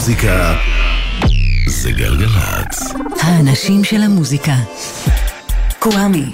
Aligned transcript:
המוזיקה 0.00 0.56
זה 1.66 1.92
גלגלצ. 1.92 2.94
האנשים 3.20 3.84
של 3.84 4.02
המוזיקה. 4.02 4.54
קוואמי. 5.78 6.24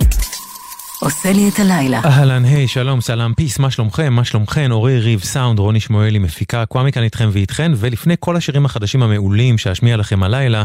עושה 1.00 1.32
לי 1.32 1.48
את 1.48 1.58
הלילה. 1.58 2.00
אהלן, 2.04 2.44
היי, 2.44 2.68
שלום, 2.68 3.00
סלאם, 3.00 3.34
peace, 3.34 3.58
מה 3.58 3.70
שלומכם? 3.70 4.12
מה 4.12 4.24
שלומכן? 4.24 4.72
אורי 4.72 4.98
ריב 4.98 5.20
סאונד, 5.20 5.58
רוני 5.58 5.80
שמואלי 5.80 6.18
מפיקה, 6.18 6.66
קוואמי 6.66 6.92
כאן 6.92 7.02
איתכם 7.02 7.28
ואיתכן, 7.32 7.72
ולפני 7.76 8.14
כל 8.20 8.36
השירים 8.36 8.64
החדשים 8.64 9.02
המעולים 9.02 9.58
שאשמיע 9.58 9.96
לכם 9.96 10.22
הלילה, 10.22 10.64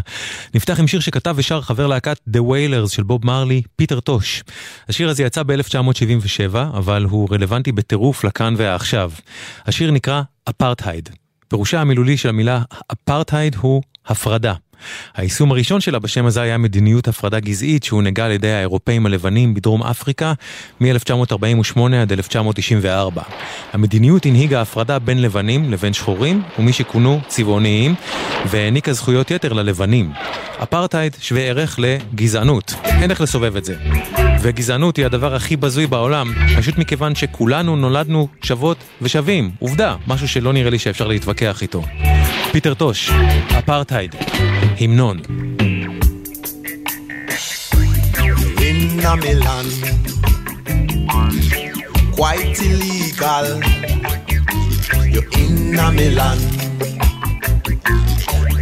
נפתח 0.55 0.79
עם 0.79 0.87
שיר 0.87 0.99
שכתב 0.99 1.33
ושר 1.37 1.61
חבר 1.61 1.87
להקת 1.87 2.17
The 2.29 2.39
Wailers 2.39 2.89
של 2.89 3.03
בוב 3.03 3.25
מרלי, 3.25 3.61
פיטר 3.75 3.99
טוש. 3.99 4.43
השיר 4.89 5.09
הזה 5.09 5.23
יצא 5.23 5.43
ב-1977, 5.43 6.57
אבל 6.73 7.05
הוא 7.09 7.27
רלוונטי 7.31 7.71
בטירוף 7.71 8.23
לכאן 8.23 8.53
והעכשיו. 8.57 9.11
השיר 9.65 9.91
נקרא 9.91 10.21
אפרטהייד. 10.49 11.09
פירושה 11.51 11.81
המילולי 11.81 12.17
של 12.17 12.29
המילה 12.29 12.61
אפרטהייד 12.91 13.55
הוא 13.55 13.81
הפרדה. 14.05 14.53
היישום 15.15 15.51
הראשון 15.51 15.81
שלה 15.81 15.99
בשם 15.99 16.25
הזה 16.25 16.41
היה 16.41 16.57
מדיניות 16.57 17.07
הפרדה 17.07 17.39
גזעית 17.39 17.83
שהונהגה 17.83 18.25
על 18.25 18.31
ידי 18.31 18.51
האירופאים 18.51 19.05
הלבנים 19.05 19.53
בדרום 19.53 19.83
אפריקה 19.83 20.33
מ-1948 20.81 21.79
עד 22.01 22.11
1994. 22.11 23.21
המדיניות 23.73 24.25
הנהיגה 24.25 24.61
הפרדה 24.61 24.99
בין 24.99 25.21
לבנים 25.21 25.71
לבין 25.71 25.93
שחורים 25.93 26.41
ומי 26.59 26.73
שכונו 26.73 27.19
צבעוניים 27.27 27.95
והעניקה 28.45 28.93
זכויות 28.93 29.31
יתר 29.31 29.53
ללבנים. 29.53 30.11
אפרטהייד 30.63 31.15
שווה 31.21 31.41
ערך 31.41 31.79
לגזענות, 31.79 32.73
אין 32.83 33.11
איך 33.11 33.21
לסובב 33.21 33.55
את 33.55 33.65
זה. 33.65 33.75
וגזענות 34.41 34.97
היא 34.97 35.05
הדבר 35.05 35.35
הכי 35.35 35.55
בזוי 35.55 35.87
בעולם, 35.87 36.33
פשוט 36.57 36.77
מכיוון 36.77 37.15
שכולנו 37.15 37.75
נולדנו 37.75 38.27
שוות 38.43 38.77
ושווים, 39.01 39.51
עובדה, 39.59 39.95
משהו 40.07 40.27
שלא 40.27 40.53
נראה 40.53 40.69
לי 40.69 40.79
שאפשר 40.79 41.07
להתווכח 41.07 41.61
איתו. 41.61 41.83
פיטר 42.52 42.74
טוש, 42.74 43.10
אפרטהייד, 43.58 44.14
המנון. 44.80 45.18
in 48.66 49.04
a 49.04 49.16
Milan. 49.16 49.66
Quite 52.16 52.58
illegal. 52.60 53.46
You're 55.06 55.28
in 55.38 55.78
a 55.78 55.92
Milan. 55.92 56.38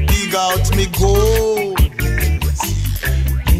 Dig 0.06 0.34
out 0.34 0.77
me 0.77 0.86
gold. 0.98 1.80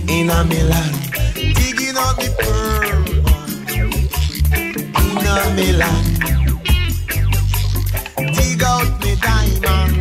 In 0.09 0.31
a 0.31 0.45
Milan. 0.45 0.93
Digging 1.35 1.97
out 1.97 2.19
me 2.19 2.29
pearl. 2.39 3.05
In 5.09 5.27
a 5.33 5.55
Milan. 5.57 6.05
Dig 8.35 8.63
out 8.63 8.91
me 9.03 9.17
diamond. 9.23 9.98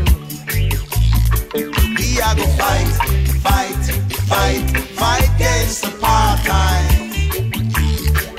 We 2.19 2.25
are 2.25 2.35
go 2.35 2.47
fight, 2.59 2.89
fight, 3.45 3.85
fight, 4.27 4.67
fight 4.99 5.31
against 5.37 5.85
apartheid. 5.85 6.89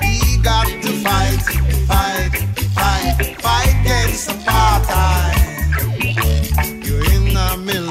We 0.02 0.36
got 0.42 0.66
to 0.66 0.92
fight, 1.00 1.40
fight, 1.88 2.30
fight, 2.76 3.36
fight 3.40 3.74
against 3.80 4.28
apartheid. 4.28 5.34
You're 6.84 7.04
in 7.10 7.34
a 7.34 7.56
Milan, 7.56 7.89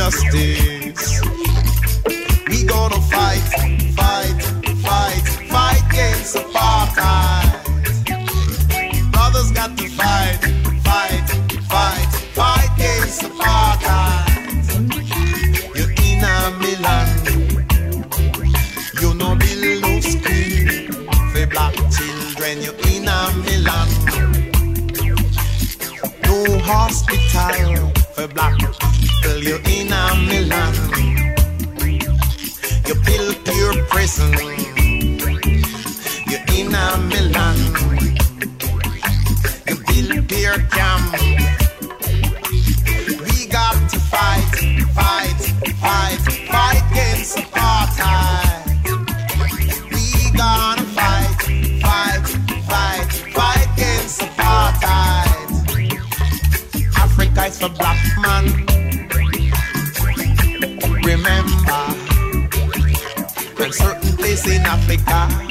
justice. 0.00 1.20
We 2.48 2.64
gonna 2.64 2.98
fight 3.12 3.69
listen. 34.18 34.59
I 65.12 65.49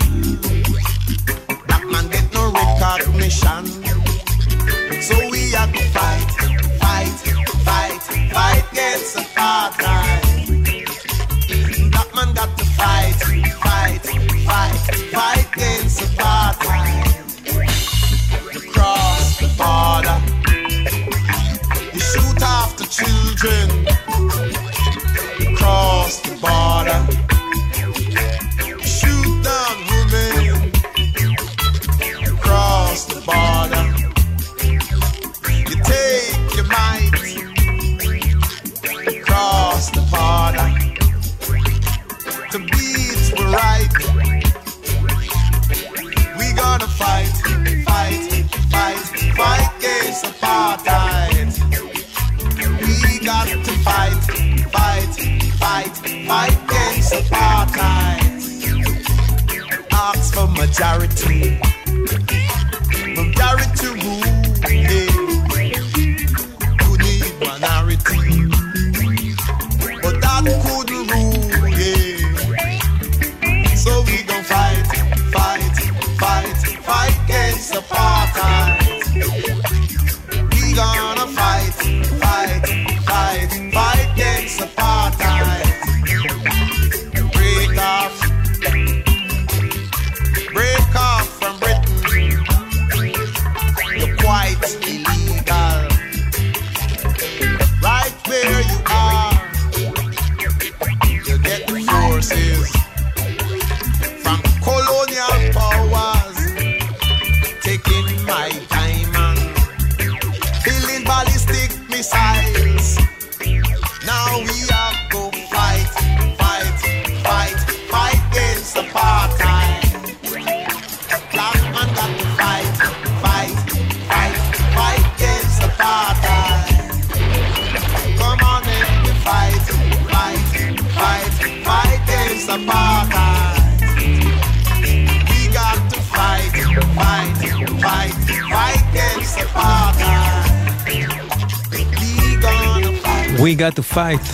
We 143.41 143.55
got 143.55 143.75
to 143.75 143.83
fight. 143.95 144.25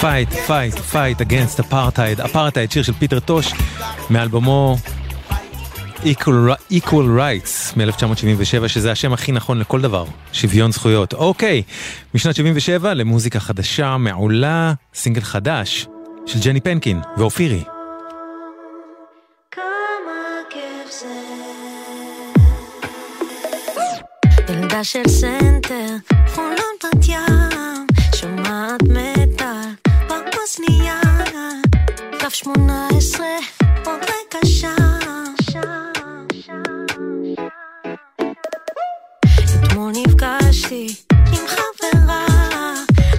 fight, 0.00 0.30
fight, 0.48 0.74
fight 0.92 1.20
against 1.20 1.60
apartheid. 1.60 2.24
אפרטהייד, 2.24 2.70
שיר 2.70 2.82
של 2.82 2.92
פיטר 2.92 3.20
טוש, 3.20 3.52
מאלבומו 4.10 4.76
Equal, 5.96 6.72
Equal 6.72 7.06
Rights 7.18 7.76
מ-1977, 7.76 8.68
שזה 8.68 8.92
השם 8.92 9.12
הכי 9.12 9.32
נכון 9.32 9.58
לכל 9.58 9.80
דבר, 9.80 10.04
שוויון 10.32 10.72
זכויות. 10.72 11.14
אוקיי, 11.14 11.62
משנת 12.14 12.34
77 12.34 12.94
למוזיקה 12.94 13.40
חדשה, 13.40 13.96
מעולה, 13.96 14.72
סינגל 14.94 15.20
חדש 15.20 15.86
של 16.26 16.38
ג'ני 16.40 16.60
פנקין 16.60 17.00
ואופירי. 17.16 17.64
של 24.82 25.08
סנטר, 25.08 25.86
חולון 26.34 26.76
בת 26.84 27.08
ים, 27.08 27.35
18, 32.44 33.26
עוד 33.86 34.00
רגע 34.02 34.46
שם. 34.46 34.74
אתמול 39.64 39.92
נפגשתי 39.92 40.94
עם 41.10 41.46
חברה, 41.46 42.26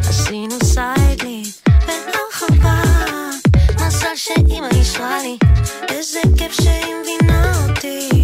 עשינו 0.10 0.56
סיידליט 0.64 1.56
ברחבה. 1.68 2.82
מזל 3.76 4.16
שאימא 4.16 4.68
אישרה 4.76 5.24
לי, 5.24 5.38
איזה 5.90 6.20
כיף 6.38 6.52
שהיא 6.52 6.94
מבינה 7.02 7.68
אותי. 7.70 8.17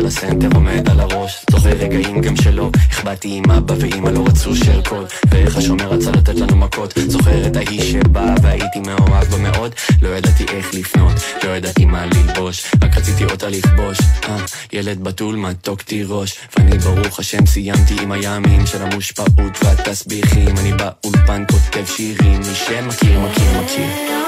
של 0.00 0.06
הסנטר 0.06 0.48
עומד 0.54 0.90
על 0.90 1.00
הראש 1.00 1.44
זוכר 1.50 1.68
רגעים 1.68 2.20
גם 2.20 2.36
שלא 2.36 2.70
החבאתי 2.90 3.28
עם 3.36 3.50
אבא 3.50 3.74
ואמא 3.80 4.08
לא 4.08 4.24
רצו 4.26 4.56
שארקוד 4.56 5.06
ואיך 5.30 5.56
השומר 5.56 5.88
רצה 5.88 6.10
לתת 6.10 6.34
לנו 6.34 6.56
מכות? 6.56 6.94
זוכר 7.06 7.46
את 7.46 7.56
ההיא 7.56 7.82
שבאה 7.82 8.34
והייתי 8.42 8.80
מאוהב 8.80 9.24
בה 9.24 9.38
מאוד. 9.38 9.74
לא 10.02 10.08
ידעתי 10.08 10.44
איך 10.48 10.74
לפנות 10.74 11.12
לא 11.44 11.48
ידעתי 11.48 11.84
מה 11.84 12.06
ללבוש 12.06 12.66
רק 12.82 12.98
רציתי 12.98 13.24
אותה 13.24 13.48
לכבוש. 13.48 13.98
אה, 14.28 14.36
ילד 14.72 15.04
בתול 15.04 15.36
מתוק 15.36 15.82
תירוש. 15.82 16.38
ואני 16.56 16.78
ברוך 16.78 17.18
השם 17.18 17.46
סיימתי 17.46 17.96
עם 18.02 18.12
הימים 18.12 18.66
של 18.66 18.82
המושפעות 18.82 19.64
והתסביכים. 19.64 20.58
אני 20.58 20.72
באולפן 20.72 21.44
כותב 21.50 21.84
שירים 21.86 22.38
מי 22.38 22.54
שמכיר 22.54 23.20
מכיר 23.20 23.62
מכיר 23.62 24.19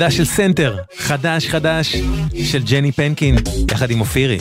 ילדה 0.00 0.10
של 0.10 0.24
סנטר, 0.24 0.76
חדש 0.96 1.48
חדש, 1.48 1.96
של 2.44 2.62
ג'ני 2.62 2.92
פנקין, 2.92 3.36
יחד 3.70 3.90
עם 3.90 4.00
אופירי. 4.00 4.38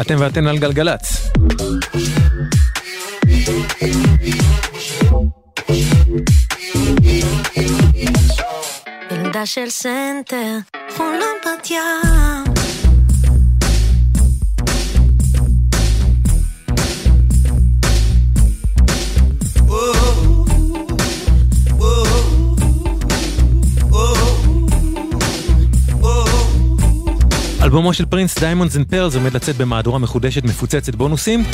אתם 0.00 0.16
ואתן 0.18 0.46
על 0.46 0.58
גלגלצ. 0.58 1.30
ילדה 9.10 9.46
של 9.46 9.68
סנטר, 9.68 10.58
חולון 10.96 11.36
בת 11.44 11.70
ים. 11.70 12.37
אלבומו 27.68 27.92
של 27.92 28.06
פרינס 28.06 28.38
Diamonds 28.38 28.76
and 28.76 28.86
Pearls 28.88 29.14
עומד 29.14 29.34
לצאת 29.34 29.56
במהדורה 29.56 29.98
מחודשת 29.98 30.44
מפוצצת 30.44 30.94
בונוסים 30.94 31.44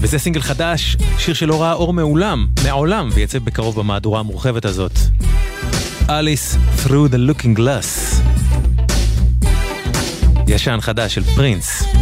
וזה 0.00 0.18
סינגל 0.18 0.40
חדש, 0.40 0.96
שיר 1.18 1.34
שלא 1.34 1.62
ראה 1.62 1.72
אור 1.72 1.92
מעולם, 1.92 2.46
מעולם, 2.64 3.08
ויצא 3.14 3.38
בקרוב 3.38 3.80
במהדורה 3.80 4.20
המורחבת 4.20 4.64
הזאת. 4.64 4.92
Alice 6.10 6.56
Through 6.84 7.08
the 7.12 7.30
Looking 7.30 7.58
Glass. 7.58 8.16
ישן 10.48 10.78
חדש 10.80 11.14
של 11.14 11.22
פרינס. 11.24 11.95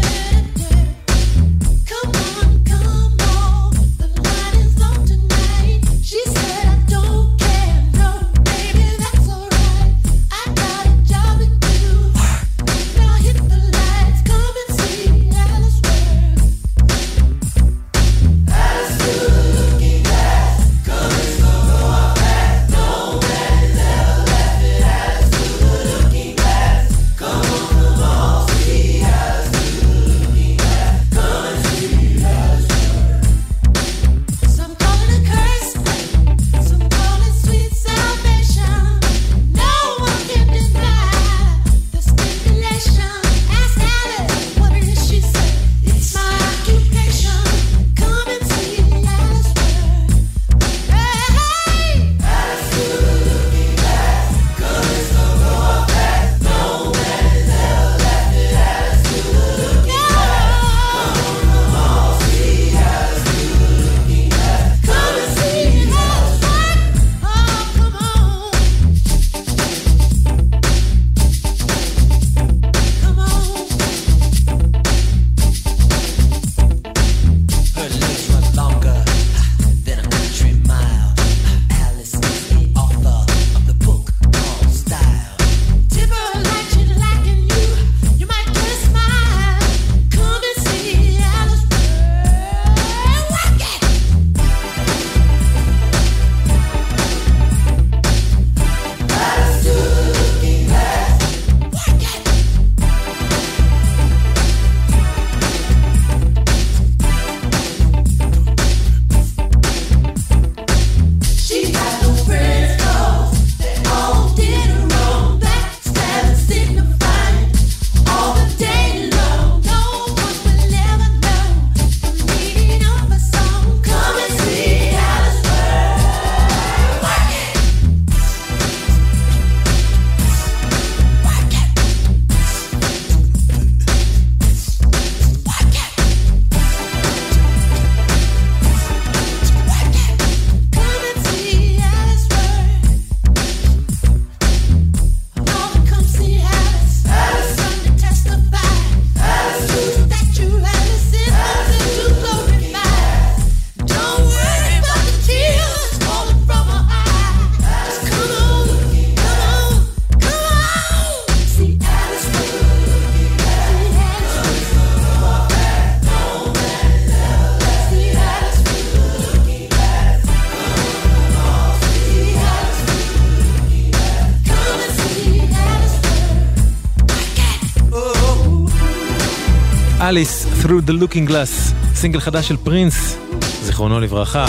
The 180.87 180.91
Looking 180.91 181.31
Glass, 181.31 181.75
סינגל 181.95 182.21
חדש 182.21 182.49
של 182.49 182.57
פרינס, 182.57 183.17
זיכרונו 183.63 184.01
לברכה. 184.01 184.47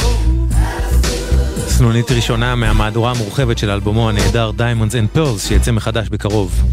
סנונית 1.67 2.11
ראשונה 2.11 2.55
מהמהדורה 2.55 3.11
המורחבת 3.11 3.57
של 3.57 3.69
אלבומו 3.69 4.09
הנהדר 4.09 4.51
Diamonds 4.57 4.91
and 4.91 5.17
Pearls 5.17 5.39
שיצא 5.47 5.71
מחדש 5.71 6.09
בקרוב. 6.09 6.63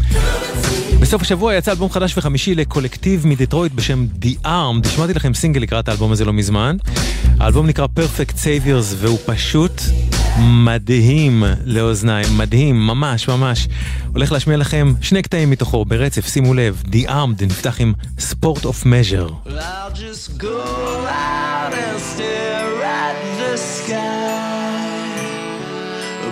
בסוף 0.99 1.21
השבוע 1.21 1.55
יצא 1.55 1.71
אלבום 1.71 1.89
חדש 1.89 2.17
וחמישי 2.17 2.55
לקולקטיב 2.55 3.27
מדטרויט 3.27 3.73
בשם 3.73 4.07
The 4.21 4.45
Armed, 4.45 4.87
השמעתי 4.87 5.13
לכם 5.13 5.33
סינגל 5.33 5.61
לקראת 5.61 5.89
האלבום 5.89 6.11
הזה 6.11 6.25
לא 6.25 6.33
מזמן. 6.33 6.77
האלבום 7.39 7.67
נקרא 7.67 7.87
Perfect 7.99 8.33
Saviors 8.33 8.95
והוא 8.97 9.19
פשוט 9.25 9.81
מדהים 10.39 11.43
לאוזניים, 11.65 12.37
מדהים, 12.37 12.87
ממש 12.87 13.27
ממש. 13.27 13.67
הולך 14.13 14.31
להשמיע 14.31 14.57
לכם 14.57 14.93
שני 15.01 15.21
קטעים 15.21 15.49
מתוכו 15.49 15.85
ברצף, 15.85 16.27
שימו 16.27 16.53
לב, 16.53 16.83
The 16.91 17.09
Armed 17.09 17.45
נפתח 17.45 17.81
עם 17.81 17.93
Sport 18.19 18.59
of 18.59 18.83
Measure. 18.83 19.47
Well, 19.47 19.59
I'll 19.59 19.93
just 19.95 20.37
go 20.37 20.61
out 21.07 21.73
and 21.73 21.99
stare 21.99 22.83
at 22.83 23.17
the 23.39 23.57
sky. 23.57 24.13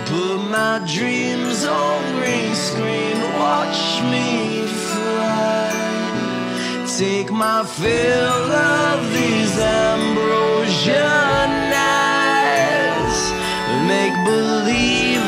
Put 0.06 0.40
my 0.56 0.74
dreams 0.96 1.58
on 1.64 2.00
green 2.18 2.54
screen, 2.68 3.18
watch 3.42 3.82
me 4.12 4.28
fly. 4.88 5.72
Take 6.98 7.30
my 7.44 7.58
fill 7.78 8.50
of 8.84 8.98
these 9.16 9.56
ambrosia 9.86 11.61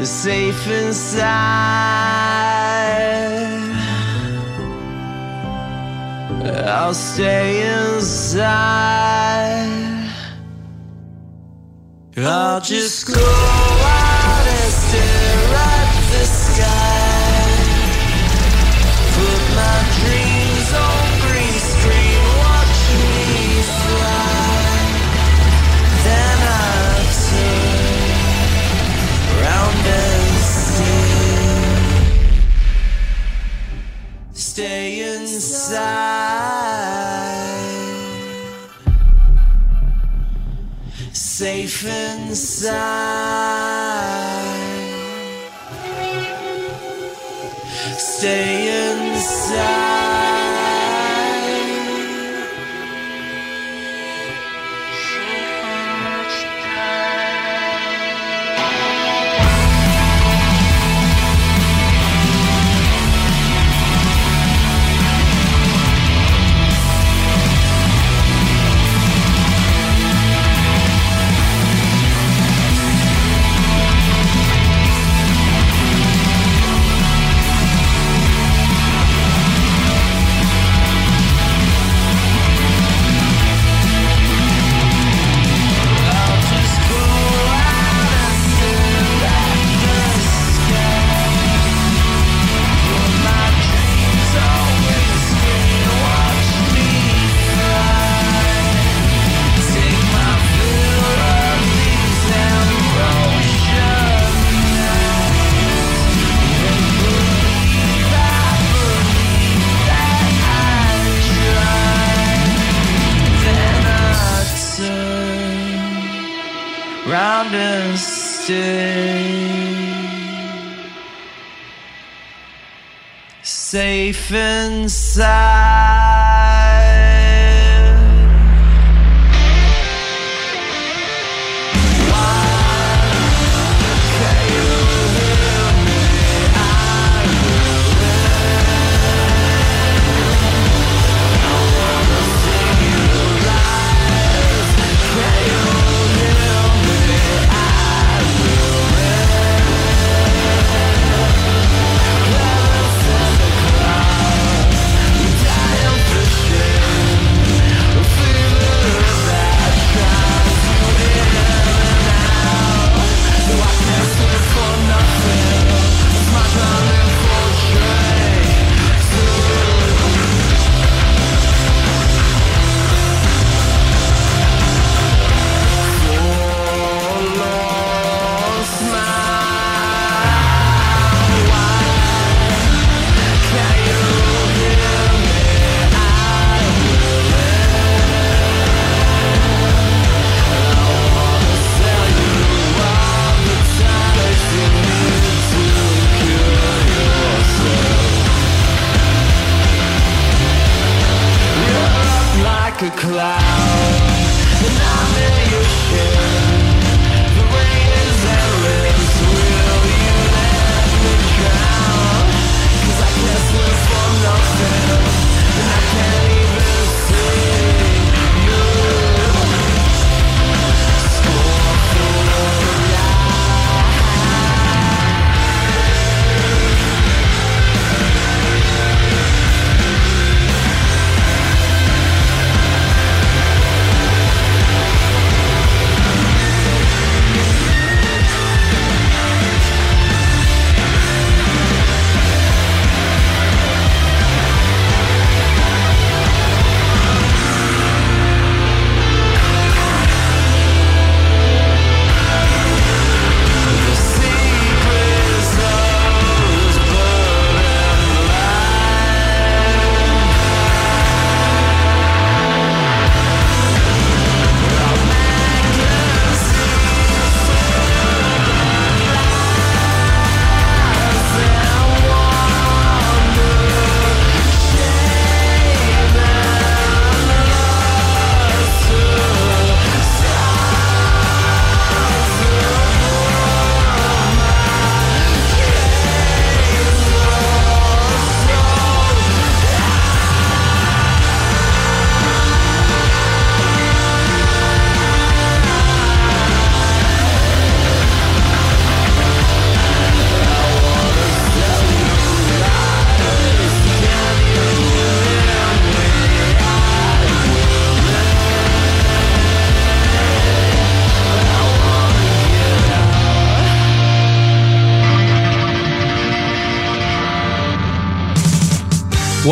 safe 0.05 0.67
inside. 0.67 1.33
I'll 6.65 6.93
stay 6.93 7.49
inside. 7.91 9.13
I'll 12.17 12.61
just 12.61 13.07
go 13.07 14.02
inside, 35.73 36.69
safe 41.11 41.85
inside. 41.85 42.73
Stay 47.97 48.91
inside. 48.91 50.02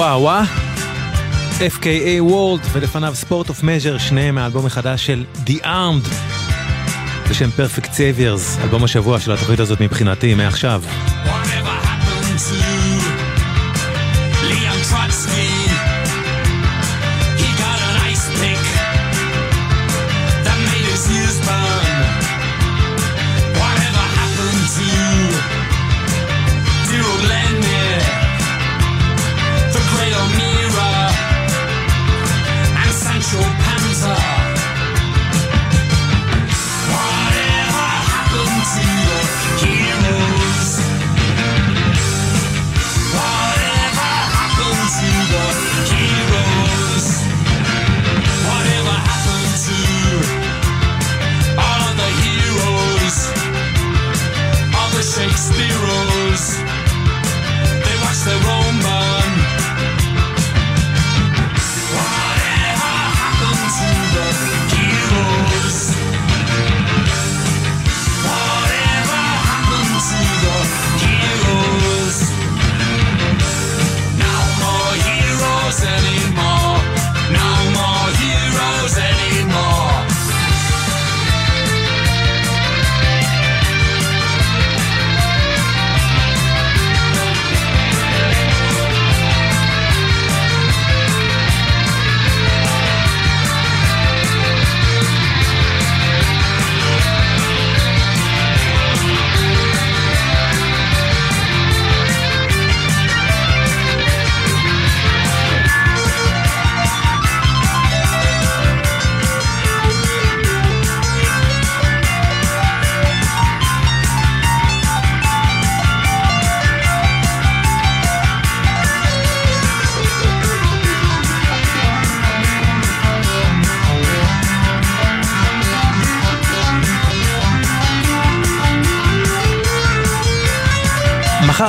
וואה 0.01 0.19
וואה. 0.21 0.43
FKA 1.77 2.31
World 2.31 2.67
ולפניו 2.71 3.13
Sport 3.21 3.47
of 3.47 3.61
Measure, 3.61 3.99
שניהם 3.99 4.35
מהאלבום 4.35 4.65
החדש 4.65 5.05
של 5.05 5.25
The 5.45 5.63
Armed 5.63 6.09
בשם 7.29 7.49
Perfect 7.57 7.89
Saviors, 7.89 8.63
אלבום 8.63 8.83
השבוע 8.83 9.19
של 9.19 9.31
התוכנית 9.31 9.59
הזאת 9.59 9.81
מבחינתי, 9.81 10.33
מעכשיו. 10.33 10.83
Whatever 11.25 11.85
happened 11.85 12.39
to 12.47 12.55
Leon 14.49 14.79
Trotsky 14.89 15.60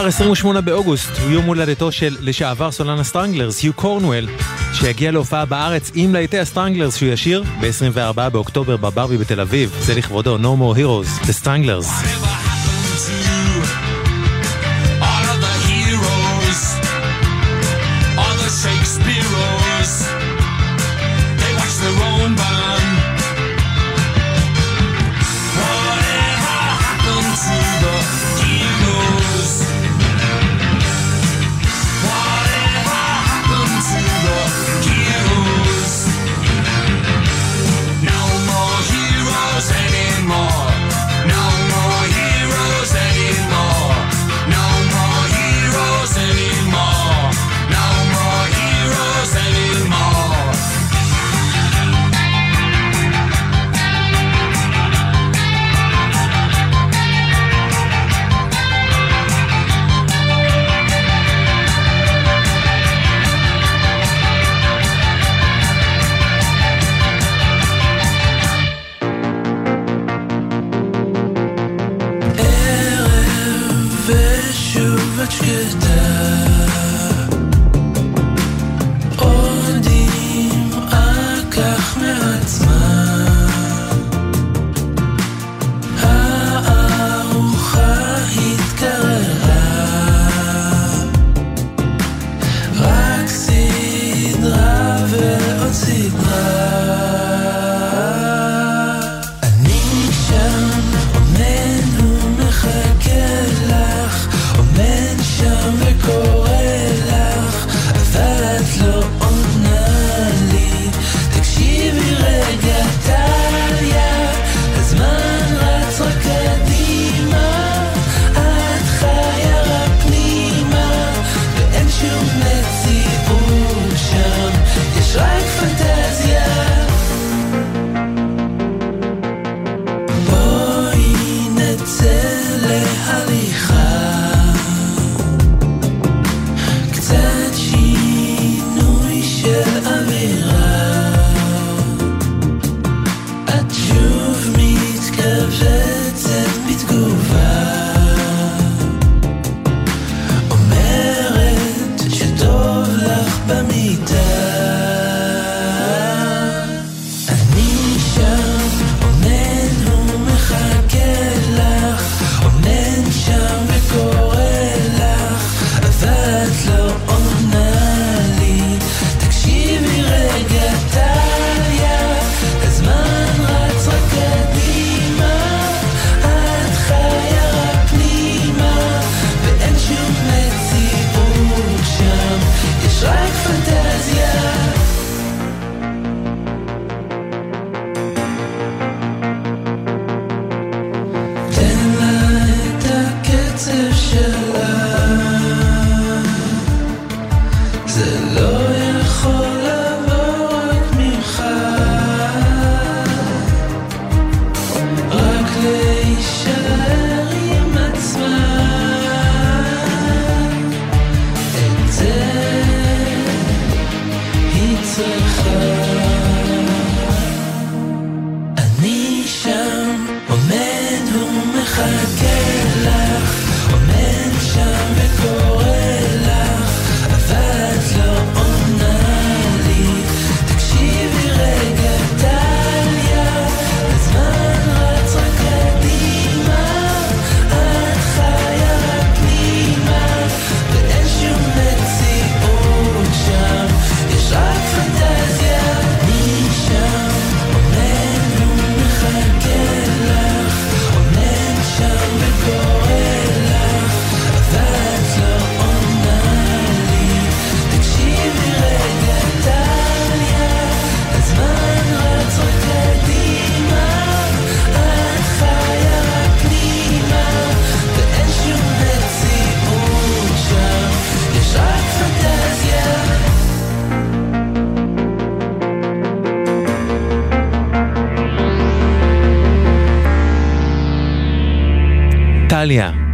מחר, 0.03 0.09
28 0.09 0.61
באוגוסט, 0.61 1.11
הוא 1.23 1.31
יום 1.31 1.45
הולדתו 1.45 1.93
של 1.93 2.17
לשעבר 2.21 2.71
סולן 2.71 2.99
הסטרנגלרס, 2.99 3.63
היו 3.63 3.73
קורנואל, 3.73 4.29
שיגיע 4.73 5.11
להופעה 5.11 5.45
בארץ 5.45 5.91
עם 5.95 6.13
להיטי 6.13 6.39
הסטרנגלרס 6.39 6.97
שהוא 6.97 7.09
ישיר 7.09 7.43
ב-24 7.61 8.29
באוקטובר 8.29 8.77
בברבי 8.77 9.17
בתל 9.17 9.41
אביב. 9.41 9.77
זה 9.81 9.95
לכבודו, 9.95 10.37
No 10.37 10.41
More 10.61 10.79
Heroes, 10.79 11.27
The 11.27 11.45
Stranglers. 11.45 12.32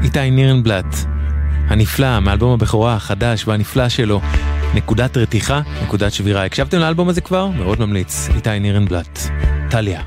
איתי 0.08 0.30
נירנבלט, 0.30 0.96
הנפלא, 1.68 2.20
מאלבום 2.20 2.52
הבכורה 2.52 2.94
החדש 2.94 3.48
והנפלא 3.48 3.88
שלו, 3.88 4.20
נקודת 4.74 5.16
רתיחה, 5.16 5.60
נקודת 5.82 6.12
שבירה. 6.12 6.44
הקשבתם 6.44 6.78
לאלבום 6.78 7.08
הזה 7.08 7.20
כבר? 7.20 7.46
מאוד 7.46 7.80
ממליץ, 7.80 8.28
איתי 8.34 8.58
נירנבלט, 8.58 9.18
טליה. 9.70 10.02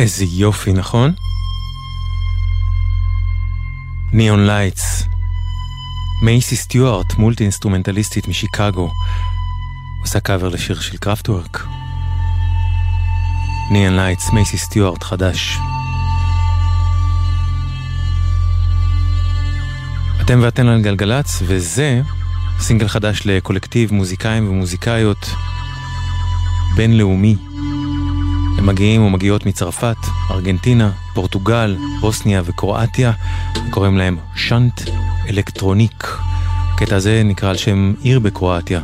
איזה 0.00 0.24
יופי, 0.24 0.72
נכון? 0.72 1.12
Neon 4.12 4.46
Lights. 4.46 5.04
מייסי 6.22 6.56
סטיוארט, 6.56 7.14
מולטי 7.14 7.42
אינסטרומנטליסטית 7.42 8.28
משיקגו, 8.28 8.90
עושה 10.00 10.20
קאבר 10.20 10.48
לשיר 10.48 10.80
של 10.80 10.96
קראפטוורק. 10.96 11.66
Neon 13.70 13.96
Lights, 13.96 14.30
מייסי 14.32 14.58
סטיוארט 14.58 15.02
חדש. 15.02 15.58
אתם 20.20 20.38
ואתן 20.42 20.68
על 20.68 20.82
גלגלצ, 20.82 21.42
וזה 21.46 22.02
סינגל 22.60 22.88
חדש 22.88 23.22
לקולקטיב 23.24 23.92
מוזיקאים 23.92 24.48
ומוזיקאיות 24.48 25.30
בינלאומי. 26.76 27.49
הם 28.60 28.66
מגיעים 28.66 29.02
ומגיעות 29.02 29.46
מצרפת, 29.46 29.96
ארגנטינה, 30.30 30.90
פורטוגל, 31.14 31.76
בוסניה 32.00 32.42
וקרואטיה, 32.44 33.12
קוראים 33.70 33.98
להם 33.98 34.16
שאנט 34.36 34.80
אלקטרוניק. 35.28 36.08
הקטע 36.74 36.96
הזה 36.96 37.22
נקרא 37.24 37.50
על 37.50 37.56
שם 37.56 37.94
עיר 38.00 38.18
בקרואטיה, 38.18 38.80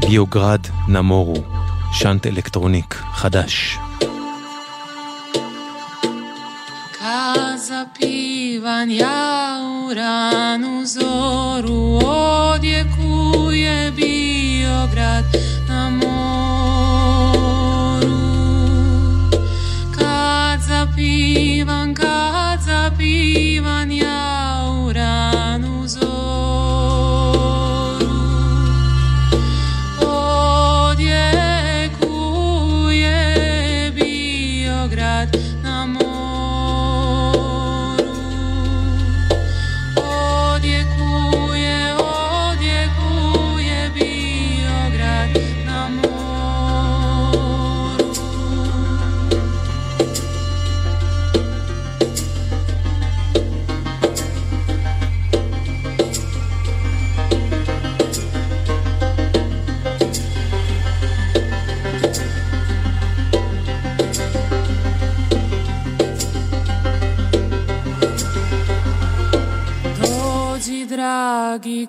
ביוגרד 0.00 0.60
נמורו, 0.88 1.42
שאנט 1.92 2.26
אלקטרוניק, 2.26 3.02
חדש. 3.14 3.78
Kaza 6.98 7.82
pivan 7.96 8.90
ja 8.90 9.60
u 9.62 9.94
ranu 9.94 10.86
zoru 10.94 11.98
odjekuje 12.04 13.07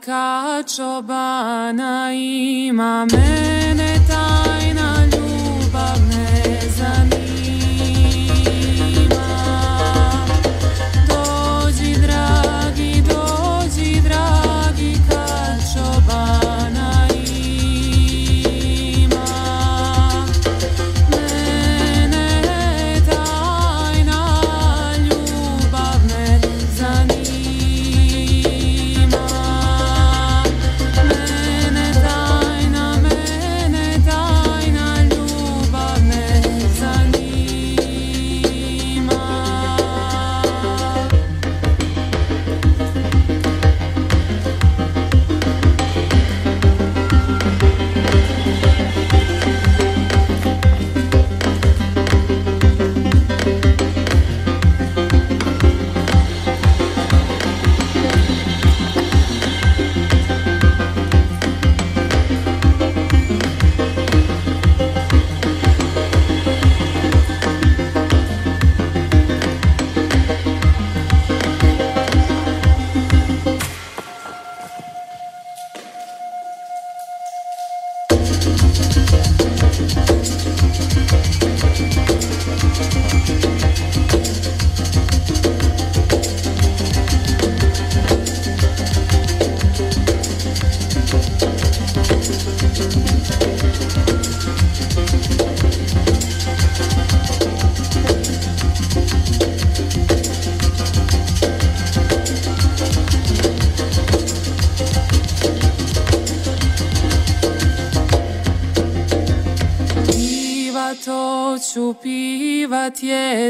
Kad 0.09 0.75
čobana 0.75 2.11
ima 2.13 3.05
me 3.11 3.58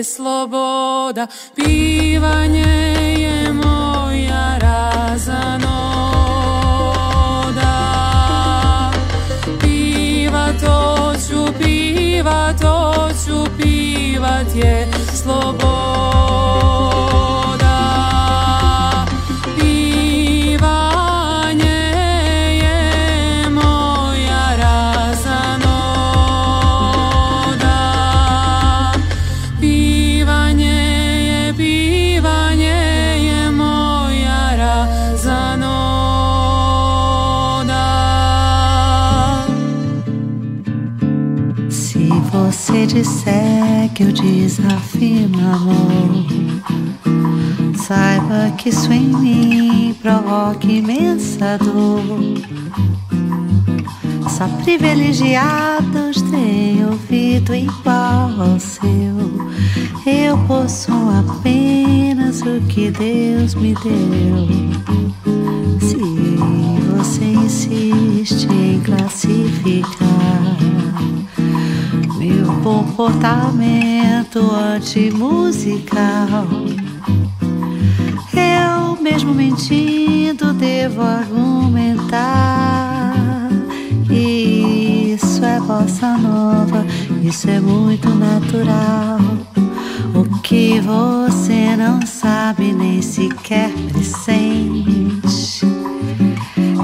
sloboda. 0.03 1.27
Pita 1.55 1.78
que 43.99 44.03
eu 44.03 44.11
desafio 44.13 45.29
amor, 45.53 46.25
saiba 47.75 48.49
que 48.57 48.69
isso 48.69 48.93
em 48.93 49.09
mim 49.09 49.93
provoca 50.01 50.65
imensa 50.65 51.57
dor. 51.57 52.05
Só 54.29 54.47
privilegiados 54.63 56.21
têm 56.31 56.85
ouvido 56.85 57.53
igual 57.53 58.31
ao 58.39 58.57
seu. 58.57 58.87
Eu 60.05 60.37
possuo 60.47 61.09
apenas 61.19 62.41
o 62.41 62.61
que 62.69 62.91
Deus 62.91 63.53
me 63.53 63.75
deu. 63.83 64.47
Se 65.81 65.97
você 66.95 67.25
insiste 67.25 68.47
em 68.47 68.79
classificar 68.79 69.98
comportamento 72.69 74.39
antimusical. 74.75 76.45
Eu 78.31 79.01
mesmo 79.01 79.33
mentindo 79.33 80.53
devo 80.53 81.01
argumentar. 81.01 81.89
Isso 84.11 85.43
é 85.43 85.59
bossa 85.59 86.15
nova, 86.15 86.85
isso 87.23 87.49
é 87.49 87.59
muito 87.59 88.07
natural. 88.09 89.17
O 90.13 90.23
que 90.41 90.79
você 90.79 91.75
não 91.75 92.05
sabe 92.05 92.71
nem 92.71 93.01
sequer 93.01 93.71
pressente 93.91 95.65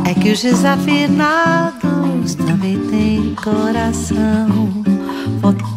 é 0.04 0.16
que 0.16 0.32
os 0.32 0.42
desafinados 0.42 2.34
também 2.34 2.80
têm 2.90 3.36
coração. 3.36 4.85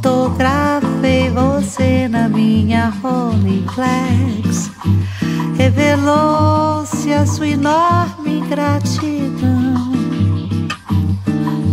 Fotografei 0.09 1.29
você 1.29 2.09
na 2.09 2.31
minha 2.31 2.89
Rolleiflex. 3.03 4.71
Revelou-se 5.55 7.13
a 7.13 7.27
sua 7.27 7.49
enorme 7.49 8.41
gratidão. 8.49 9.93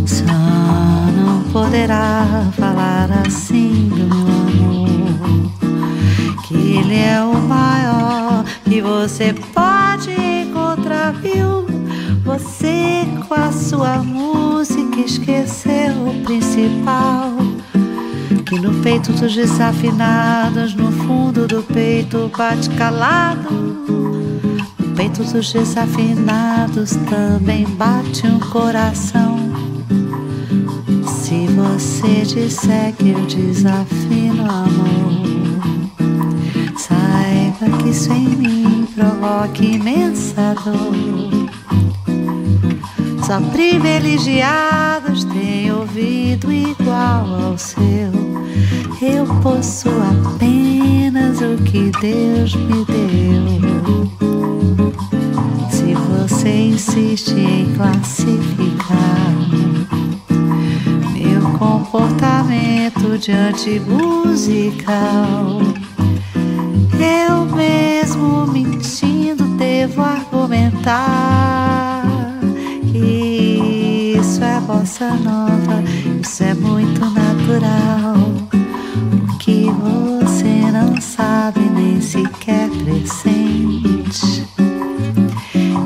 Só 0.06 0.24
não 1.16 1.44
poderá 1.50 2.46
falar 2.58 3.08
assim 3.26 3.88
do 3.88 4.04
meu 4.04 4.28
amor. 4.28 5.50
Que 6.46 6.76
ele 6.76 6.98
é 6.98 7.22
o 7.22 7.38
maior 7.40 8.44
que 8.64 8.82
você 8.82 9.34
pode 9.54 10.10
encontrar, 10.10 11.14
viu? 11.14 11.66
Você 12.22 13.08
com 13.26 13.32
a 13.32 13.50
sua 13.50 14.02
música 14.02 15.00
esqueceu 15.00 16.06
o 16.06 16.22
principal. 16.22 17.55
Que 18.46 18.60
no 18.60 18.72
peito 18.80 19.12
dos 19.12 19.34
desafinados, 19.34 20.72
no 20.72 20.92
fundo 20.92 21.48
do 21.48 21.64
peito 21.64 22.30
bate 22.36 22.70
calado. 22.70 23.50
No 23.50 24.94
peito 24.94 25.24
dos 25.24 25.52
desafinados 25.52 26.92
também 27.10 27.66
bate 27.66 28.24
um 28.24 28.38
coração. 28.38 29.36
Se 31.08 31.48
você 31.48 32.22
disser 32.22 32.92
que 32.94 33.10
eu 33.10 33.26
desafino 33.26 34.48
amor, 34.48 35.90
saiba 36.78 37.78
que 37.78 37.88
isso 37.88 38.12
em 38.12 38.28
mim 38.28 38.88
provoca 38.94 39.64
imensa 39.64 40.54
dor. 40.64 41.46
Só 43.26 43.40
privilegiados 43.50 45.24
têm 45.24 45.72
ouvido 45.72 46.52
igual 46.52 47.26
ao 47.26 47.58
seu. 47.58 48.25
Eu 49.00 49.26
possuo 49.42 49.92
apenas 50.00 51.40
o 51.42 51.56
que 51.64 51.90
Deus 52.00 52.54
me 52.54 52.84
deu. 52.86 54.08
Se 55.68 55.92
você 55.94 56.48
insiste 56.48 57.32
em 57.32 57.74
classificar 57.74 59.34
meu 61.12 61.42
comportamento 61.58 63.18
diante 63.18 63.78
musical, 63.80 65.60
eu 66.98 67.44
mesmo 67.54 68.46
mentindo 68.46 69.44
devo 69.58 70.00
argumentar. 70.00 72.02
que 72.90 74.16
Isso 74.18 74.42
é 74.42 74.58
bossa 74.60 75.10
nova, 75.16 75.84
isso 76.22 76.42
é 76.42 76.54
muito 76.54 77.00
natural. 77.00 78.55
Você 79.78 80.70
não 80.72 81.00
sabe 81.00 81.60
nem 81.60 82.00
sequer 82.00 82.68
pressente 82.70 84.46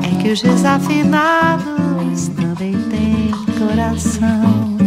é 0.03 0.21
que 0.21 0.31
os 0.31 0.41
desafinados 0.41 2.27
também 2.35 2.73
têm 2.89 3.31
coração. 3.57 4.77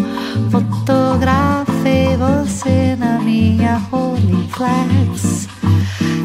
Fotografei 0.51 2.17
você 2.17 2.97
na 2.97 3.19
minha 3.19 3.77
Rolleiflex. 3.91 5.49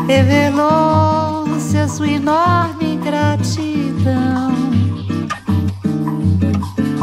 Revelou-se 0.08 1.78
a 1.78 1.88
sua 1.88 2.08
enorme 2.08 2.98
gratidão. 3.04 4.52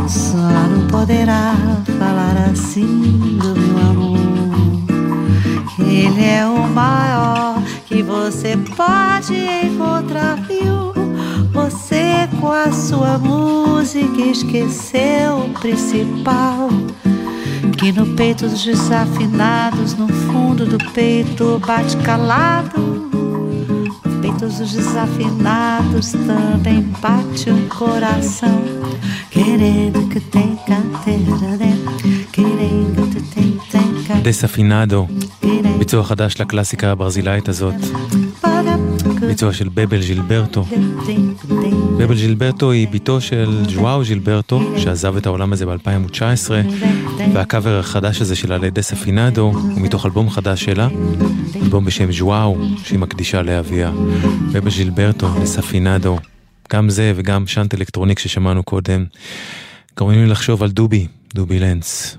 Só 0.09 0.37
não 0.37 0.87
poderá 0.89 1.55
falar 1.99 2.51
assim 2.51 3.39
do 3.39 3.55
meu 3.55 3.79
amor. 3.91 4.26
Ele 5.79 6.25
é 6.25 6.47
o 6.47 6.67
maior 6.69 7.63
que 7.87 8.03
você 8.03 8.57
pode 8.77 9.35
encontrar, 9.35 10.37
viu? 10.47 10.95
Você 11.53 12.29
com 12.41 12.51
a 12.51 12.73
sua 12.73 13.19
música 13.19 14.21
esqueceu 14.23 15.39
o 15.39 15.49
principal. 15.61 16.69
Que 17.79 17.93
no 17.93 18.07
peito 18.15 18.49
dos 18.49 18.65
desafinados, 18.65 19.95
no 19.95 20.09
fundo 20.09 20.65
do 20.65 20.79
peito 20.93 21.61
bate 21.67 21.97
calado. 21.99 22.79
No 22.79 24.21
peito 24.23 24.47
dos 24.47 24.73
desafinados 24.73 26.13
também 26.13 26.83
bate 27.01 27.51
um 27.51 27.69
coração. 27.69 28.63
Querendo 29.31 30.09
que 30.09 30.21
tem 30.21 30.57
carteira 30.67 31.57
dentro, 31.59 32.16
דספינדו, 34.27 35.07
ביצוע 35.79 36.05
חדש 36.05 36.41
לקלאסיקה 36.41 36.91
הברזילאית 36.91 37.49
הזאת, 37.49 37.75
ביצוע 39.21 39.53
של 39.53 39.69
בבל 39.75 40.03
ז'ילברטו. 40.03 40.65
בבל 41.99 42.17
ז'ילברטו 42.17 42.71
היא 42.71 42.89
בתו 42.89 43.21
של 43.21 43.65
ז'ואאו 43.69 44.05
ז'ילברטו, 44.05 44.79
שעזב 44.79 45.17
את 45.17 45.27
העולם 45.27 45.53
הזה 45.53 45.67
ב-2019, 45.67 46.51
והקאבר 47.35 47.79
החדש 47.79 48.21
הזה 48.21 48.37
שלה 48.37 48.59
לדסה 48.59 48.97
פינדו 48.97 49.43
הוא 49.43 49.81
מתוך 49.81 50.07
אלבום 50.07 50.31
חדש 50.31 50.65
שלה, 50.65 50.89
אלבום 51.63 51.85
בשם 51.85 52.13
ז'ואאו, 52.13 52.57
שהיא 52.85 52.99
מקדישה 52.99 53.43
לאביה. 53.43 53.91
בבל 54.53 54.71
ז'ילברטו, 54.71 55.29
דסה 55.43 55.63
פינדו, 55.63 56.19
גם 56.73 56.91
זה 56.91 57.13
וגם 57.17 57.47
שאנט 57.47 57.75
אלקטרוניק 57.75 58.19
ששמענו 58.19 58.63
קודם, 58.63 59.05
גורמים 59.99 60.25
לי 60.25 60.27
לחשוב 60.27 60.63
על 60.63 60.71
דובי, 60.71 61.07
דובי 61.35 61.59
לנץ. 61.59 62.17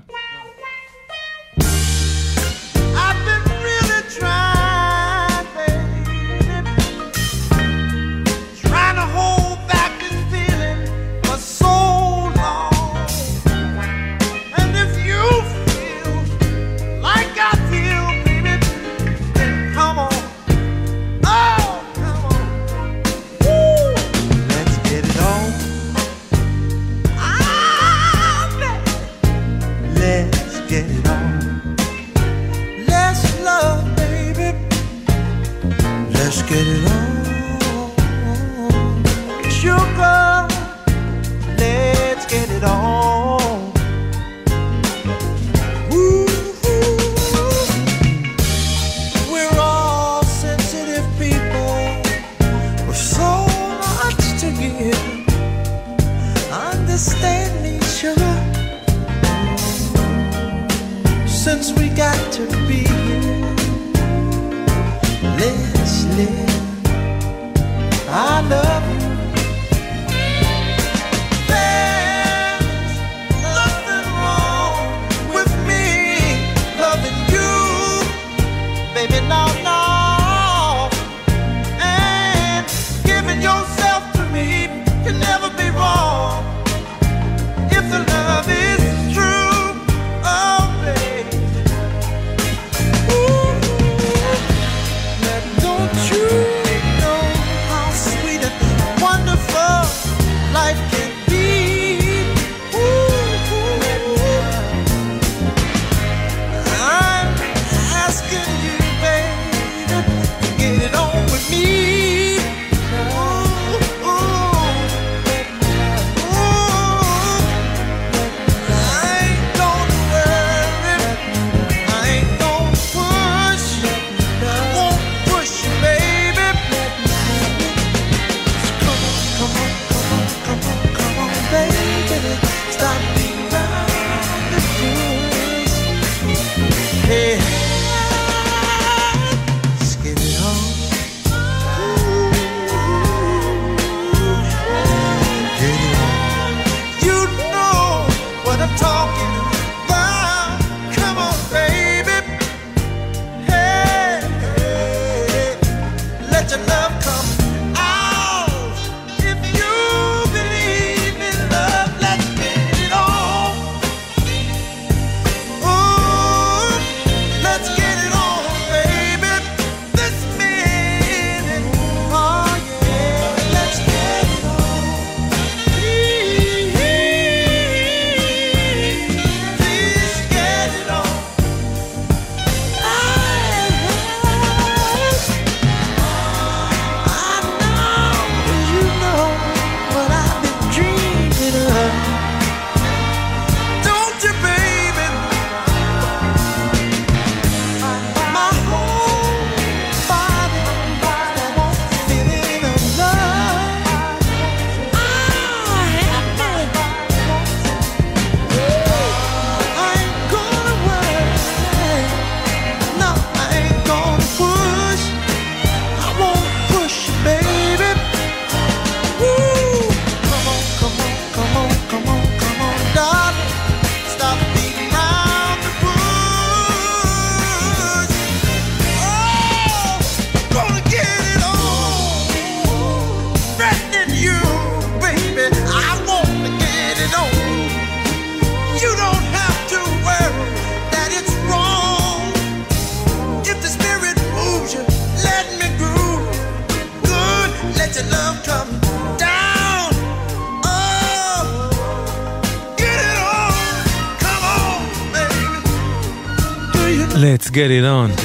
Let's 257.28 257.50
get 257.50 257.70
it 257.70 257.84
on. 257.84 258.20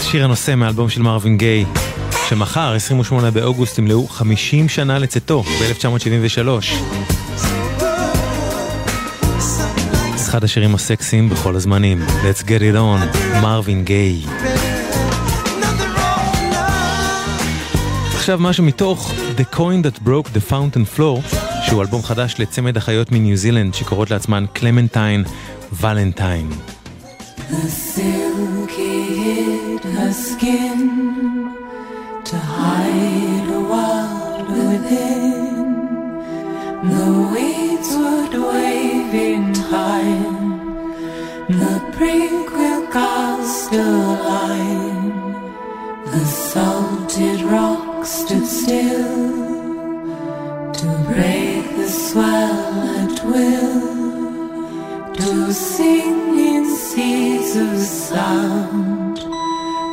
שיר 0.00 0.24
הנושא 0.24 0.54
מאלבום 0.54 0.88
של 0.88 1.02
מרווין 1.02 1.36
גיי, 1.36 1.64
שמחר, 2.28 2.72
28 2.74 3.30
באוגוסט, 3.30 3.78
ימלאו 3.78 4.08
50 4.08 4.68
שנה 4.68 4.98
לצאתו, 4.98 5.42
ב-1973. 5.42 6.48
אחד 10.16 10.44
השירים 10.44 10.74
הסקסיים 10.74 11.28
בכל 11.28 11.56
הזמנים, 11.56 12.02
Let's 12.06 12.42
get 12.42 12.60
it 12.60 12.76
on, 12.76 13.18
מרווין 13.42 13.84
גיי. 13.84 14.22
עכשיו 18.14 18.38
משהו 18.38 18.64
מתוך 18.64 19.12
The 19.36 19.56
Coin 19.56 19.84
That 19.84 20.06
Broke 20.06 20.28
the 20.34 20.50
Fountain 20.50 20.98
Floor, 20.98 21.36
שהוא 21.66 21.82
אלבום 21.82 22.02
חדש 22.02 22.34
לצמד 22.38 22.76
אחיות 22.76 23.12
מניו 23.12 23.36
זילנד 23.36 23.74
שקוראות 23.74 24.10
לעצמן 24.10 24.44
קלמנטיין 24.52 25.24
Valentine. 25.70 26.50
The 27.50 27.68
silky 27.68 29.02
hid 29.14 29.84
her 29.84 30.12
skin 30.12 31.54
to 32.24 32.36
hide 32.36 33.48
a 33.48 33.60
world 33.60 34.48
within. 34.48 35.68
The 36.92 37.10
weeds 37.32 37.90
would 37.96 38.34
wave 38.52 39.14
in 39.14 39.52
time, 39.52 40.38
the 41.48 41.94
brink 41.96 42.50
will 42.50 42.86
cast 42.88 43.72
a 43.72 43.84
line. 44.28 45.32
The 46.06 46.24
salted 46.24 47.42
rock 47.42 48.06
stood 48.06 48.46
still 48.46 49.38
to 50.72 50.86
break 51.12 51.76
the 51.76 51.88
swell 51.88 52.88
at 53.00 53.24
will 53.24 53.97
to 55.20 55.52
sing 55.52 56.38
in 56.38 56.64
seas 56.64 57.56
of 57.56 57.76
sound 57.80 59.16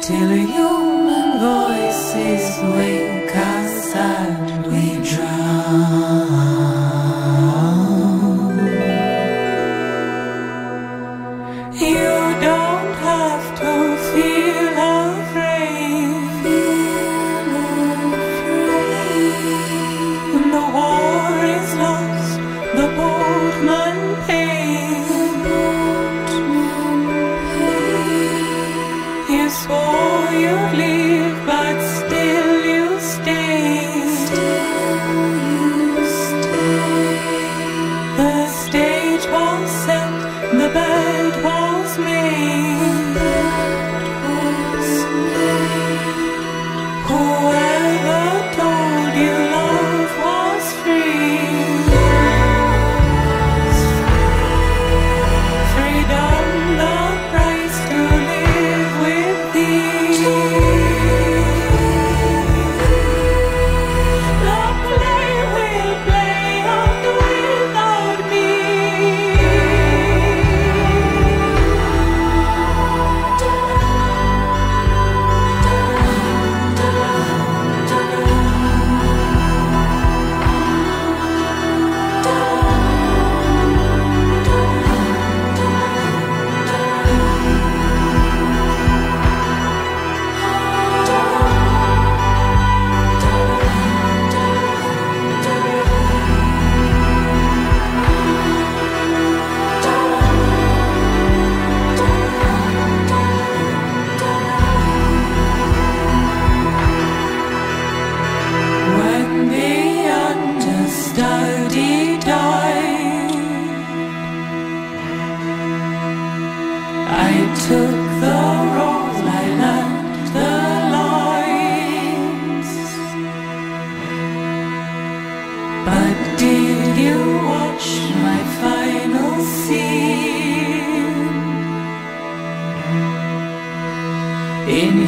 till 0.03 0.30
human 0.30 1.39
voices 1.39 2.45
wake 2.76 3.36
us 3.36 3.95
and 3.95 4.67
we 4.67 5.03
drown. 5.09 6.45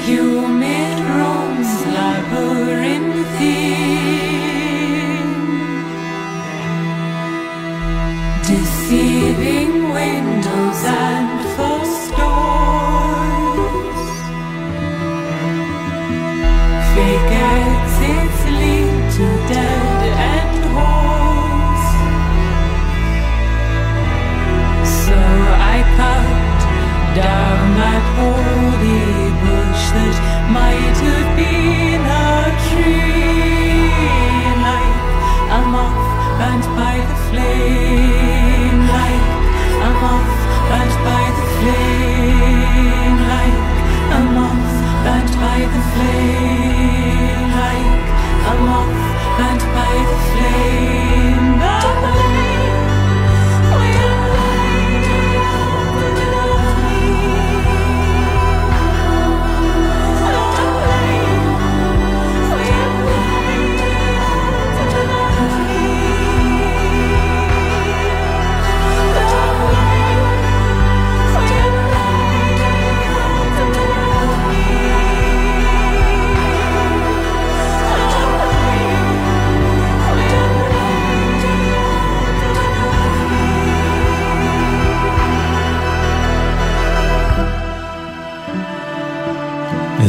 you 0.07 0.56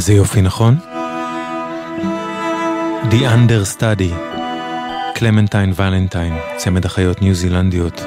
איזה 0.09 0.18
יופי, 0.18 0.42
נכון? 0.42 0.78
The 3.11 3.14
Understudy, 3.14 4.14
קלמנטיין 5.14 5.72
ולנטיין, 5.76 6.34
צמד 6.56 6.84
אחיות 6.84 7.22
ניו 7.22 7.34
זילנדיות. 7.34 8.02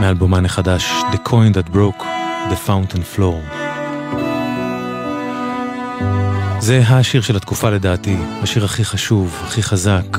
מאלבומן 0.00 0.44
החדש 0.44 0.90
The 1.12 1.28
Coin 1.28 1.54
That 1.54 1.74
Broke 1.74 2.02
The 2.50 2.68
Fountain 2.68 3.16
Floor. 3.16 3.56
זה 6.60 6.82
השיר 6.88 7.22
של 7.22 7.36
התקופה 7.36 7.70
לדעתי, 7.70 8.16
השיר 8.42 8.64
הכי 8.64 8.84
חשוב, 8.84 9.42
הכי 9.46 9.62
חזק, 9.62 10.18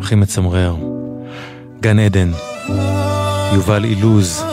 הכי 0.00 0.14
מצמרר. 0.14 0.76
גן 1.80 1.98
עדן, 1.98 2.30
יובל 3.54 3.84
אילוז 3.84 4.44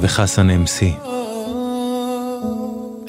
וחסן 0.00 0.50
אמסי. 0.50 1.09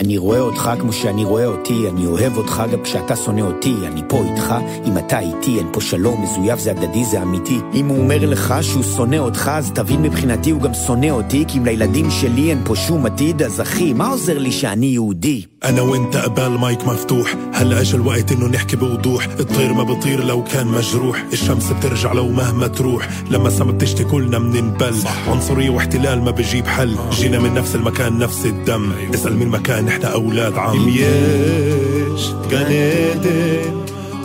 אני 0.02 0.18
רואה 0.18 0.40
אותך 0.40 0.72
כמו 0.80 0.94
שאני 0.94 1.24
רואה 1.24 1.46
אותי, 1.46 1.90
אני 1.90 2.06
אוהב 2.06 2.38
אותך 2.38 2.64
גם 2.72 2.82
כשאתה 2.84 3.16
שונא 3.16 3.42
אותי, 3.42 3.76
אני 3.88 4.02
פה 4.08 4.24
איתך, 4.24 4.54
אם 4.86 4.98
אתה 4.98 5.20
איתי, 5.20 5.58
אין 5.58 5.68
פה 5.74 5.82
שלום, 5.82 6.24
מזויף 6.24 6.60
זה 6.60 6.72
הדדי, 6.72 7.06
זה 7.06 7.22
אמיתי. 7.22 7.60
אם 7.74 7.88
הוא 7.88 7.98
אומר 7.98 8.30
לך 8.30 8.54
שהוא 8.62 8.84
שונא 8.84 9.16
אותך, 9.16 9.52
אז 9.54 9.72
תבין 9.72 10.02
מבחינתי 10.02 10.52
הוא 10.52 10.62
גם 10.62 10.74
שונא 10.74 11.10
אותי, 11.10 11.46
כי 11.48 11.58
אם 11.58 11.66
לילדים 11.66 12.12
שלי 12.12 12.50
אין 12.50 12.62
פה 12.66 12.76
שום 12.76 13.06
עתיד, 13.06 13.42
אז 13.42 13.62
אחי, 13.62 13.94
מה 13.94 14.10
עוזר 14.10 14.38
לי 14.38 14.52
שאני 14.52 14.86
יהודי? 14.86 15.51
انا 15.65 15.83
وانت 15.83 16.17
قبال 16.17 16.59
مايك 16.59 16.87
مفتوح 16.87 17.35
هلا 17.53 17.81
اجى 17.81 17.97
الوقت 17.97 18.33
انه 18.33 18.47
نحكي 18.47 18.77
بوضوح 18.77 19.25
الطير 19.25 19.73
ما 19.73 19.83
بطير 19.83 20.25
لو 20.25 20.45
كان 20.45 20.67
مجروح 20.67 21.25
الشمس 21.33 21.73
بترجع 21.73 22.13
لو 22.13 22.29
مهما 22.29 22.67
تروح 22.67 23.09
لما 23.31 23.51
سما 23.51 23.73
بتشتي 23.73 24.05
كلنا 24.05 24.39
بننبل 24.39 24.95
عنصرية 25.29 25.71
واحتلال 25.71 26.23
ما 26.23 26.31
بجيب 26.31 26.67
حل 26.67 26.97
جينا 27.11 27.39
من 27.39 27.55
نفس 27.55 27.75
المكان 27.75 28.19
نفس 28.19 28.47
الدم 28.47 28.93
اسأل 29.15 29.37
من 29.37 29.49
مكان 29.49 29.89
احنا 29.89 30.07
اولاد 30.09 30.55
عم 30.59 30.89
יש 30.89 32.33
גן 32.51 32.67
עדן 32.67 33.75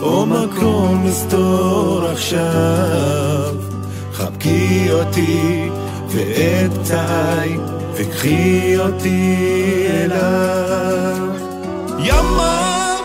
או 0.02 0.26
מקום 0.26 1.06
מסתור 1.06 2.06
עכשיו 2.06 3.54
חבקי 4.12 4.90
אותי 4.90 5.70
ואת 6.08 6.72
פתעי 6.72 7.56
וקחי 7.94 8.78
אותי 8.78 9.36
אליו 9.90 11.25
يما 11.99 12.97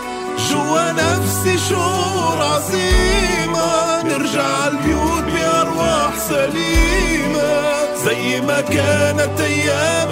جوا 0.50 0.92
نفسي 0.92 1.58
شعور 1.58 2.42
عظيمة 2.42 4.02
نرجع 4.02 4.66
البيوت 4.66 5.24
بأرواح 5.24 6.18
سليمة 6.28 7.72
زي 8.04 8.40
ما 8.40 8.60
كانت 8.60 9.40
أيام 9.40 10.08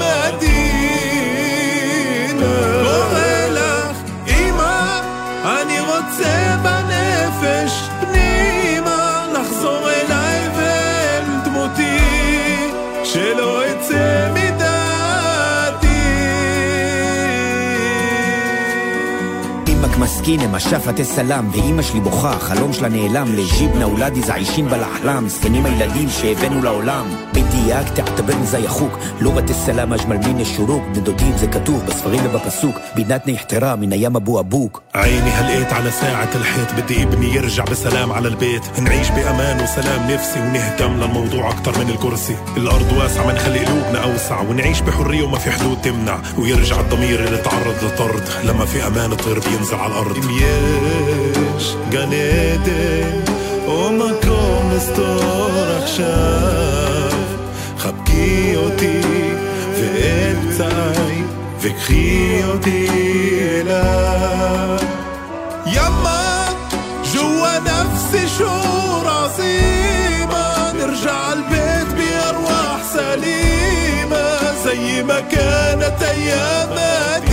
قديمة 1.11 2.55
وغلق 2.85 3.95
إيما 4.29 5.03
أني 5.45 5.81
واتساب 5.81 6.85
نفش 6.91 7.73
بنيمة 8.03 9.27
نخزو 9.33 9.89
إلي 9.89 10.51
فيلد 10.57 11.49
موتي 11.49 11.99
شلو 13.13 13.61
يتسامي؟ 13.61 14.40
מדעתי 20.10 20.10
אמא 20.10 20.10
מסכינה, 20.10 20.48
משפת 20.48 21.02
סלאם, 21.02 21.50
ואימא 21.52 21.82
שלי 21.82 22.00
בוכה, 22.00 22.30
החלום 22.30 22.74
שלה 22.74 22.90
נעלם, 22.90 23.36
לג'יבנה 23.36 23.86
אולדי 23.86 24.22
זעישים 24.22 24.70
בלחלם, 24.70 25.30
זקנים 25.30 25.66
הילדים 25.66 26.10
שהבאנו 26.10 26.64
לעולם. 26.64 27.06
בדיוק 27.32 27.90
תעתבר 27.94 28.34
זי 28.44 28.66
החוק, 28.68 29.00
לא 29.22 29.32
בתי 29.32 29.54
סלאם 29.54 29.94
אג'מל 29.94 30.18
מן 30.18 30.46
שורוק, 30.46 30.84
בני 30.92 31.02
דודים 31.02 31.38
זה 31.38 31.48
כתוב 31.48 31.86
בספרים 31.86 32.20
ובפסוק, 32.26 32.76
בינתני 32.96 33.36
احترام 33.36 33.80
من 33.80 33.94
ايام 33.94 34.16
ابو 34.16 34.40
ابوك 34.40 34.82
عيني 34.96 35.30
هلقيت 35.30 35.74
على 35.74 35.92
ساعة 35.92 36.30
الحيط 36.36 36.74
بدي 36.78 37.04
ابني 37.04 37.36
يرجع 37.36 37.64
بسلام 37.64 38.12
على 38.12 38.28
البيت 38.28 38.80
نعيش 38.80 39.10
بأمان 39.10 39.64
وسلام 39.64 40.12
نفسي 40.12 40.40
ونهتم 40.40 40.94
للموضوع 40.94 41.50
أكتر 41.50 41.80
من 41.80 41.90
الكرسي 41.90 42.36
الأرض 42.58 42.92
واسعة 42.98 43.26
ما 43.28 43.34
نخلي 43.34 43.60
قلوبنا 43.60 44.04
أوسع 44.04 44.42
ونعيش 44.42 44.82
بحرية 44.82 45.24
وما 45.24 45.38
في 45.38 45.52
حدود 45.52 45.82
تمنع 45.82 46.20
ويرجع 46.38 46.80
الضمير 46.80 47.24
اللي 47.28 47.38
تعرض 47.38 47.76
لطرد 47.84 48.24
لما 48.44 48.66
في 48.66 48.88
أمان 48.88 49.12
الطير 49.12 49.40
بينزل 49.40 49.76
على 49.76 49.94
الأرض 50.00 50.18
יש 50.32 51.76
גן 51.90 52.10
עדן 52.14 53.20
או 53.68 53.90
מקום 53.92 54.72
מסתור 54.76 55.52
עכשיו 55.84 57.12
חבקי 57.78 58.56
אותי 58.56 59.02
ואת 59.74 60.38
פצעי 60.54 61.24
וקחי 61.62 62.42
אותי 62.48 62.88
אליו 63.42 64.78
يما 65.66 66.46
جوا 67.14 67.60
نفسي 67.60 68.28
شعور 68.38 69.08
عظيمة 69.08 70.72
نرجع 70.74 71.34
البيت 71.34 71.90
بأرواح 71.98 72.84
سليمة 72.94 74.54
زي 74.66 75.04
ما 75.04 75.20
كانت 75.20 76.04
أيام 76.04 76.70
قديمة 76.70 77.29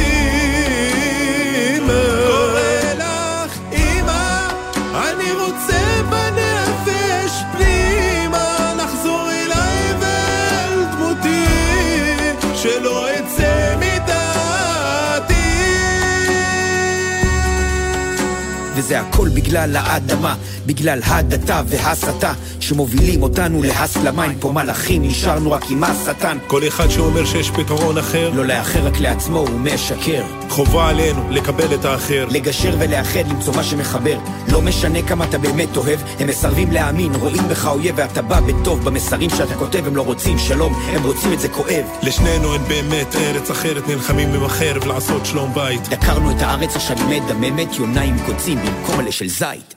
הכל 19.17 19.29
בגלל 19.29 19.75
האדמה, 19.75 20.35
בגלל 20.67 20.99
הדתה 21.05 21.61
והסתה 21.67 22.33
שמובילים 22.59 23.23
אותנו 23.23 23.63
להסלמה. 23.63 24.23
עם 24.23 24.35
פה 24.39 24.51
מלאכים, 24.51 25.03
נשארנו 25.03 25.51
רק 25.51 25.71
עם 25.71 25.83
השטן. 25.83 26.37
כל 26.47 26.67
אחד 26.67 26.89
שאומר 26.89 27.25
שיש 27.25 27.51
פתרון 27.51 27.97
אחר 27.97 28.29
לא 28.29 28.45
לאחר 28.45 28.87
רק 28.87 28.99
לעצמו 28.99 29.39
הוא 29.39 29.59
משקר. 29.59 30.23
חובה 30.49 30.89
עלינו 30.89 31.31
לקבל 31.31 31.73
את 31.73 31.85
האחר. 31.85 32.27
לגשר 32.29 32.75
ולאחד, 32.79 33.27
למצוא 33.29 33.55
מה 33.55 33.63
שמחבר. 33.63 34.19
לא 34.51 34.61
משנה 34.61 35.01
כמה 35.01 35.25
אתה 35.25 35.37
באמת 35.37 35.77
אוהב 35.77 35.99
הם 36.19 36.27
מסרבים 36.27 36.71
להאמין, 36.71 37.15
רואים 37.15 37.47
בך 37.49 37.65
אויב 37.65 37.95
ואתה 37.97 38.21
בא 38.21 38.39
בטוב. 38.39 38.85
במסרים 38.85 39.29
שאתה 39.29 39.55
כותב 39.55 39.87
הם 39.87 39.95
לא 39.95 40.01
רוצים 40.01 40.37
שלום, 40.37 40.73
הם 40.73 41.03
רוצים 41.03 41.33
את 41.33 41.39
זה 41.39 41.49
כואב. 41.49 41.85
לשנינו 42.03 42.53
אין 42.53 42.61
באמת 42.67 43.15
ארץ 43.15 43.51
אחרת 43.51 43.87
נלחמים 43.87 44.33
עם 44.33 44.43
החרב 44.43 44.85
לעשות 44.85 45.25
שלום 45.25 45.53
בית. 45.53 45.89
דקרנו 45.89 46.31
את 46.31 46.41
הארץ 46.41 46.75
עכשיו 46.75 46.97
היא 46.97 47.21
מדממת, 47.21 47.75
יונה 47.75 48.01
עם 48.01 48.15
קוצים 48.25 48.59
במקום 48.65 48.97
מלא 48.97 49.11
של 49.11 49.27
זית 49.27 49.76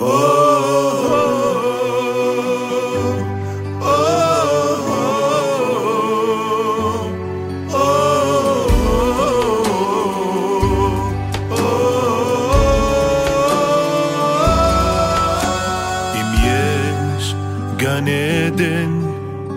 גן 0.00 0.08
עדן 18.08 19.00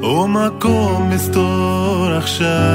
או 0.03 0.27
מקום 0.27 1.09
מסתור 1.09 2.07
עכשיו 2.17 2.72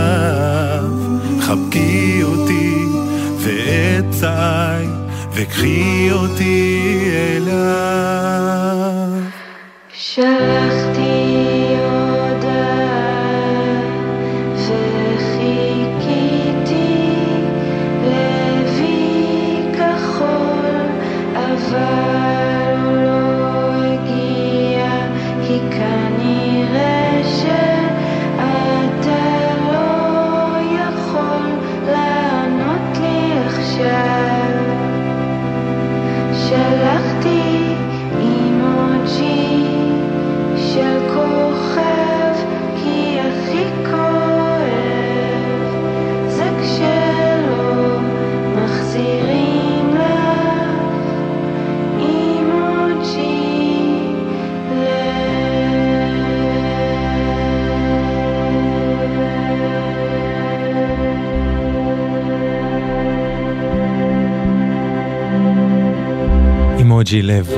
לב, 67.28 67.54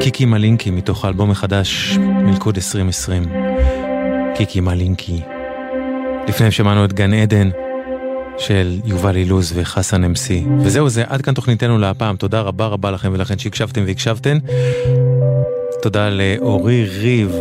קיקי 0.00 0.24
מלינקי 0.24 0.70
מתוך 0.70 1.04
האלבום 1.04 1.30
החדש 1.30 1.96
מלכוד 1.98 2.56
2020. 2.56 3.24
קיקי 4.34 4.60
מלינקי. 4.60 5.20
לפניהם 6.28 6.50
שמענו 6.50 6.84
את 6.84 6.92
גן 6.92 7.14
עדן 7.14 7.50
של 8.38 8.80
יובל 8.84 9.16
אילוז 9.16 9.52
וחסן 9.56 10.04
אמסי. 10.04 10.44
וזהו 10.60 10.88
זה, 10.88 11.04
עד 11.08 11.22
כאן 11.22 11.34
תוכניתנו 11.34 11.78
להפעם. 11.78 12.16
תודה 12.16 12.40
רבה 12.40 12.66
רבה 12.66 12.90
לכם 12.90 13.10
ולכן 13.12 13.38
שהקשבתם 13.38 13.84
והקשבתן. 13.86 14.38
תודה 15.82 16.08
לאורי 16.10 16.84
ריב 16.84 17.36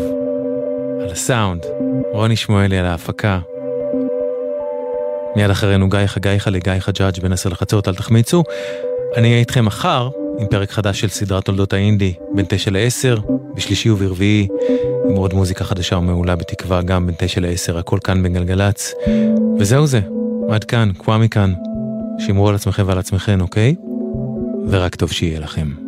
על 1.02 1.12
הסאונד, 1.12 1.66
רוני 2.12 2.36
שמואלי 2.36 2.78
על 2.78 2.86
ההפקה. 2.86 3.40
מיד 5.36 5.50
אחרינו 5.50 5.90
גיא 5.90 6.00
חגייך 6.06 6.48
לגיא 6.48 6.80
חג'אג' 6.80 7.20
בין 7.22 7.34
עשר 7.34 7.50
לחצות, 7.50 7.88
אל 7.88 7.96
תחמיצו. 7.96 8.44
אני 9.16 9.28
אהיה 9.28 9.40
איתכם 9.40 9.66
מחר 9.66 10.10
עם 10.40 10.48
פרק 10.48 10.72
חדש 10.72 11.00
של 11.02 11.10
סדרת 11.10 11.46
תולדות 11.46 11.74
האינדי, 11.74 12.14
בין 12.36 12.46
תשע 12.50 12.72
לעשר, 12.72 13.18
בשלישי 13.56 13.90
וברביעי, 13.90 14.48
עם 15.10 15.16
עוד 15.16 15.34
מוזיקה 15.34 15.64
חדשה 15.64 15.98
ומעולה 15.98 16.36
בתקווה 16.36 16.82
גם 16.82 17.06
בין 17.06 17.16
תשע 17.18 17.42
לעשר, 17.42 17.78
הכל 17.78 18.00
כאן 18.04 18.24
בגלגלצ. 18.24 18.94
וזהו 19.60 19.88
זה, 19.88 20.00
עד 20.50 20.64
כאן, 20.64 20.92
קוואמי 20.98 21.30
כאן. 21.30 21.54
שמרו 22.20 22.50
על 22.50 22.56
עצמכם 22.56 22.84
ועל 22.86 22.98
עצמכם, 22.98 23.42
אוקיי? 23.42 23.76
ורק 24.70 24.96
טוב 24.96 25.12
שיהיה 25.12 25.40
לכם. 25.40 25.83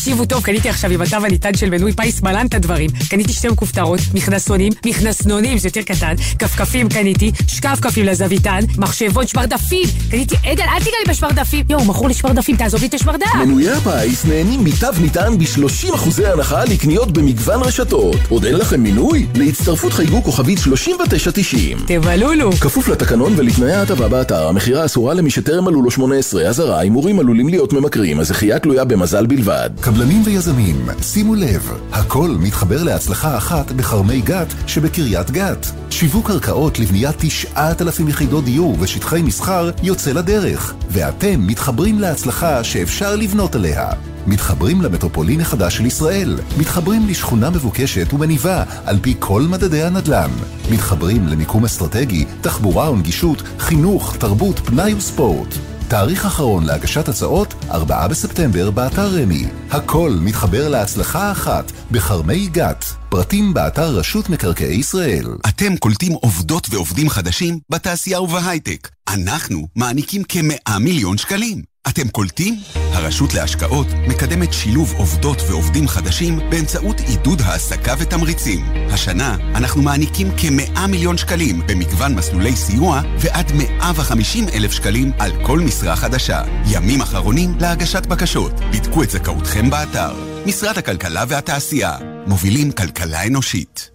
תקשיבו 0.00 0.24
טוב, 0.24 0.42
קניתי 0.42 0.68
עכשיו 0.68 0.90
עם 0.90 1.00
התו 1.00 1.16
הניתן 1.16 1.54
של 1.54 1.70
מנוי 1.70 1.92
פיס 1.92 2.22
מלן 2.22 2.46
את 2.46 2.54
הדברים. 2.54 2.90
קניתי 3.10 3.32
שתי 3.32 3.48
מכופתרות, 3.48 4.00
מכנסונים, 4.14 4.72
מכנסנונים, 4.86 5.58
זה 5.58 5.68
יותר 5.68 5.82
קטן, 5.82 6.14
כפכפים 6.38 6.88
קניתי, 6.88 7.32
שקף 7.46 7.78
כפים 7.82 8.06
לזוויתן, 8.06 8.60
מחשבון, 8.78 9.26
שמרדפים. 9.26 9.88
קניתי, 10.10 10.34
עדן, 10.44 10.62
אל 10.62 10.78
תיגע 10.78 10.96
לי 11.06 11.12
בשמרדפים. 11.12 11.64
יואו, 11.68 11.84
מכור 11.84 12.08
לי 12.08 12.14
שמרדפים, 12.14 12.56
תעזוב 12.56 12.80
לי 12.80 12.86
את 12.86 12.94
השמרדף. 12.94 13.34
מנויי 13.46 13.70
הפיס 13.70 14.24
נהנים 14.24 14.64
מתו 14.64 14.86
ניתן 15.00 15.38
ב-30% 15.38 16.26
הנחה 16.26 16.64
לקניות 16.64 17.12
במגוון 17.12 17.62
רשתות. 17.62 18.16
עוד 18.28 18.44
אין 18.44 18.54
לכם 18.54 18.80
מינוי? 18.80 19.26
להצטרפות 19.34 19.92
חייגו 19.92 20.22
כוכבית 20.22 20.58
3990. 20.58 21.78
תבלולו. 21.86 22.52
כפוף 22.52 22.88
לתקנון 22.88 23.34
ולתנאי 23.36 23.72
ההטבה 23.72 24.08
באתר, 24.08 24.48
המכירה 24.48 24.84
אסורה 24.84 25.14
למי 25.14 25.30
שטרם 25.30 25.64
מלאו 25.64 25.82
לו 25.82 25.90
18, 25.90 26.42
אזהרה, 26.42 26.80
הימורים 26.80 27.20
עלולים 27.20 27.48
להיות 27.48 27.72
ממכרים, 27.72 28.20
הזכייה 28.20 28.58
תלויה 28.58 28.84
במזל 28.84 29.26
בלבד. 29.26 29.70
קבלנים 29.90 30.22
ויזמים, 30.24 30.88
שימו 31.02 31.34
לב, 31.34 31.72
הכל 31.92 32.36
מתחבר 32.40 32.82
להצלחה 32.82 33.36
אחת 33.36 33.72
בכרמי 33.72 34.20
גת 34.20 34.46
שבקריית 34.66 35.30
גת. 35.30 35.66
שיווק 35.90 36.26
קרקעות 36.26 36.78
לבניית 36.78 37.14
9,000 37.18 38.08
יחידות 38.08 38.44
דיור 38.44 38.76
ושטחי 38.80 39.22
מסחר 39.22 39.70
יוצא 39.82 40.12
לדרך, 40.12 40.74
ואתם 40.90 41.46
מתחברים 41.46 41.98
להצלחה 41.98 42.64
שאפשר 42.64 43.16
לבנות 43.16 43.54
עליה. 43.54 43.90
מתחברים 44.26 44.82
למטרופולין 44.82 45.40
החדש 45.40 45.76
של 45.76 45.86
ישראל, 45.86 46.38
מתחברים 46.58 47.08
לשכונה 47.08 47.50
מבוקשת 47.50 48.12
ומניבה 48.12 48.64
על 48.86 48.98
פי 49.02 49.14
כל 49.18 49.42
מדדי 49.42 49.82
הנדל"ן, 49.82 50.30
מתחברים 50.70 51.28
למיקום 51.28 51.64
אסטרטגי, 51.64 52.24
תחבורה 52.40 52.90
ונגישות, 52.90 53.42
חינוך, 53.58 54.16
תרבות, 54.16 54.58
פנאי 54.58 54.94
וספורט. 54.94 55.69
תאריך 55.90 56.26
אחרון 56.26 56.64
להגשת 56.64 57.08
הצעות, 57.08 57.54
4 57.70 58.08
בספטמבר 58.08 58.70
באתר 58.70 59.06
רמי. 59.06 59.44
הכל 59.70 60.18
מתחבר 60.20 60.68
להצלחה 60.68 61.32
אחת 61.32 61.72
בכרמי 61.90 62.48
גת. 62.48 62.84
פרטים 63.08 63.54
באתר 63.54 63.88
רשות 63.88 64.30
מקרקעי 64.30 64.74
ישראל. 64.74 65.26
אתם 65.48 65.76
קולטים 65.76 66.12
עובדות 66.12 66.66
ועובדים 66.70 67.08
חדשים 67.08 67.58
בתעשייה 67.70 68.20
ובהייטק. 68.20 68.88
אנחנו 69.08 69.66
מעניקים 69.76 70.22
כמאה 70.24 70.78
מיליון 70.80 71.18
שקלים. 71.18 71.69
אתם 71.88 72.08
קולטים? 72.08 72.60
הרשות 72.74 73.34
להשקעות 73.34 73.86
מקדמת 74.08 74.52
שילוב 74.52 74.94
עובדות 74.96 75.42
ועובדים 75.48 75.88
חדשים 75.88 76.38
באמצעות 76.50 77.00
עידוד 77.00 77.40
העסקה 77.40 77.94
ותמריצים. 77.98 78.66
השנה 78.90 79.36
אנחנו 79.54 79.82
מעניקים 79.82 80.30
כמאה 80.36 80.86
מיליון 80.86 81.16
שקלים 81.16 81.62
במגוון 81.66 82.14
מסלולי 82.14 82.56
סיוע 82.56 83.00
ועד 83.18 83.52
150 83.52 84.48
אלף 84.54 84.72
שקלים 84.72 85.12
על 85.18 85.30
כל 85.46 85.58
משרה 85.58 85.96
חדשה. 85.96 86.42
ימים 86.66 87.00
אחרונים 87.00 87.54
להגשת 87.60 88.06
בקשות. 88.06 88.52
בדקו 88.52 89.02
את 89.02 89.10
זכאותכם 89.10 89.70
באתר. 89.70 90.14
משרד 90.46 90.78
הכלכלה 90.78 91.24
והתעשייה. 91.28 91.96
מובילים 92.26 92.72
כלכלה 92.72 93.26
אנושית. 93.26 93.90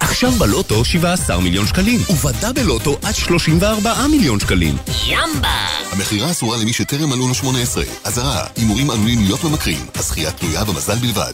עכשיו 0.00 0.30
בלוטו 0.30 0.84
17 0.84 1.40
מיליון 1.40 1.66
שקלים, 1.66 2.00
ובדאבל 2.10 2.62
לוטו 2.62 2.98
עד 3.02 3.14
34 3.14 4.06
מיליון 4.10 4.40
שקלים. 4.40 4.76
ימבה! 5.06 5.77
המכירה 5.98 6.30
אסורה 6.30 6.56
למי 6.56 6.72
שטרם 6.72 7.08
מלאו 7.08 7.28
לו 7.28 7.34
18. 7.34 7.84
אזהרה, 8.04 8.46
הימורים 8.56 8.90
עלולים 8.90 9.20
להיות 9.20 9.44
ממכרים. 9.44 9.86
הזכייה 9.94 10.32
תלויה 10.32 10.64
במזל 10.64 10.94
בלבד. 10.94 11.32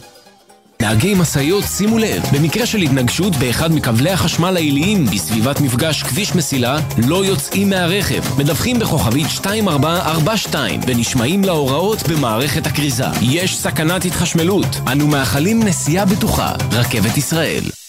נהגי 0.81 1.13
משאיות 1.13 1.63
שימו 1.77 1.97
לב, 1.97 2.23
במקרה 2.33 2.65
של 2.65 2.77
התנגשות 2.77 3.35
באחד 3.35 3.71
מכבלי 3.71 4.11
החשמל 4.11 4.55
העיליים 4.55 5.05
בסביבת 5.05 5.61
מפגש 5.61 6.03
כביש 6.03 6.35
מסילה, 6.35 6.77
לא 7.07 7.25
יוצאים 7.25 7.69
מהרכב, 7.69 8.23
מדווחים 8.37 8.79
בכוכבית 8.79 9.25
2442 9.25 10.79
ונשמעים 10.87 11.43
להוראות 11.43 12.07
במערכת 12.07 12.67
הכריזה. 12.67 13.05
יש 13.21 13.57
סכנת 13.57 14.05
התחשמלות. 14.05 14.67
אנו 14.91 15.07
מאחלים 15.07 15.63
נסיעה 15.63 16.05
בטוחה. 16.05 16.53
רכבת 16.71 17.17
ישראל. 17.17 17.84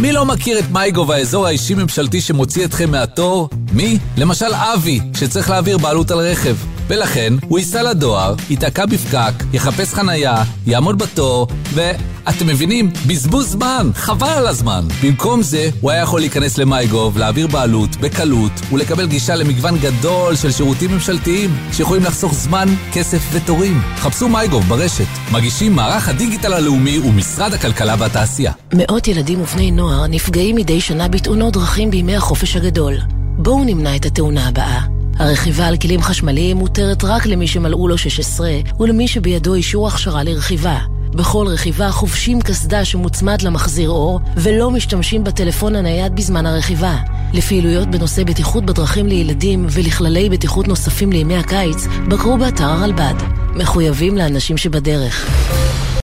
מי 0.00 0.12
לא 0.12 0.24
מכיר 0.24 0.58
את 0.58 0.64
מייגו 0.70 1.06
והאזור 1.08 1.46
האישי-ממשלתי 1.46 2.20
שמוציא 2.20 2.64
אתכם 2.64 2.90
מהתור? 2.90 3.48
מי? 3.72 3.98
למשל 4.16 4.54
אבי, 4.54 5.00
שצריך 5.14 5.50
להעביר 5.50 5.78
בעלות 5.78 6.10
על 6.10 6.18
רכב. 6.18 6.56
ולכן, 6.88 7.32
הוא 7.48 7.58
ייסע 7.58 7.82
לדואר, 7.82 8.34
ייתקע 8.50 8.86
בפקק, 8.86 9.44
יחפש 9.52 9.94
חנייה, 9.94 10.42
יעמוד 10.66 10.98
בתור, 10.98 11.46
ו... 11.74 11.90
אתם 12.28 12.46
מבינים? 12.46 12.90
בזבוז 13.06 13.50
זמן, 13.50 13.90
חבל 13.94 14.28
על 14.28 14.46
הזמן. 14.46 14.84
במקום 15.02 15.42
זה, 15.42 15.70
הוא 15.80 15.90
היה 15.90 16.02
יכול 16.02 16.20
להיכנס 16.20 16.58
למייגוב, 16.58 17.18
להעביר 17.18 17.46
בעלות, 17.46 17.96
בקלות, 17.96 18.52
ולקבל 18.72 19.06
גישה 19.06 19.34
למגוון 19.34 19.78
גדול 19.78 20.36
של 20.36 20.50
שירותים 20.50 20.90
ממשלתיים, 20.90 21.50
שיכולים 21.72 22.04
לחסוך 22.04 22.34
זמן, 22.34 22.68
כסף 22.92 23.22
ותורים. 23.32 23.80
חפשו 23.96 24.28
מייגוב 24.28 24.64
ברשת. 24.68 25.32
מגישים 25.32 25.72
מערך 25.72 26.08
הדיגיטל 26.08 26.52
הלאומי 26.52 26.98
ומשרד 26.98 27.54
הכלכלה 27.54 27.94
והתעשייה. 27.98 28.52
מאות 28.74 29.08
ילדים 29.08 29.40
ובני 29.40 29.70
נוער 29.70 30.06
נפגעים 30.06 30.56
מדי 30.56 30.80
שנה 30.80 31.08
בתאונות 31.08 31.52
דרכים 31.52 31.90
בימי 31.90 32.16
החופש 32.16 32.56
הגדול. 32.56 32.94
בואו 33.38 33.64
נמנע 33.64 33.96
את 33.96 34.06
התאונה 34.06 34.48
הבאה. 34.48 34.97
הרכיבה 35.18 35.66
על 35.66 35.76
כלים 35.76 36.02
חשמליים 36.02 36.56
מותרת 36.56 37.04
רק 37.04 37.26
למי 37.26 37.46
שמלאו 37.46 37.88
לו 37.88 37.98
16 37.98 38.50
ולמי 38.80 39.08
שבידו 39.08 39.54
אישור 39.54 39.88
הכשרה 39.88 40.22
לרכיבה. 40.22 40.78
בכל 41.10 41.46
רכיבה 41.48 41.90
חובשים 41.90 42.40
קסדה 42.40 42.84
שמוצמד 42.84 43.42
למחזיר 43.42 43.90
אור 43.90 44.20
ולא 44.36 44.70
משתמשים 44.70 45.24
בטלפון 45.24 45.76
הנייד 45.76 46.16
בזמן 46.16 46.46
הרכיבה. 46.46 46.96
לפעילויות 47.32 47.90
בנושא 47.90 48.24
בטיחות 48.24 48.66
בדרכים 48.66 49.06
לילדים 49.06 49.66
ולכללי 49.70 50.30
בטיחות 50.30 50.68
נוספים 50.68 51.12
לימי 51.12 51.36
הקיץ, 51.36 51.86
בקרו 52.08 52.38
באתר 52.38 52.64
הרלב"ד. 52.64 53.14
מחויבים 53.54 54.16
לאנשים 54.16 54.56
שבדרך. 54.56 55.26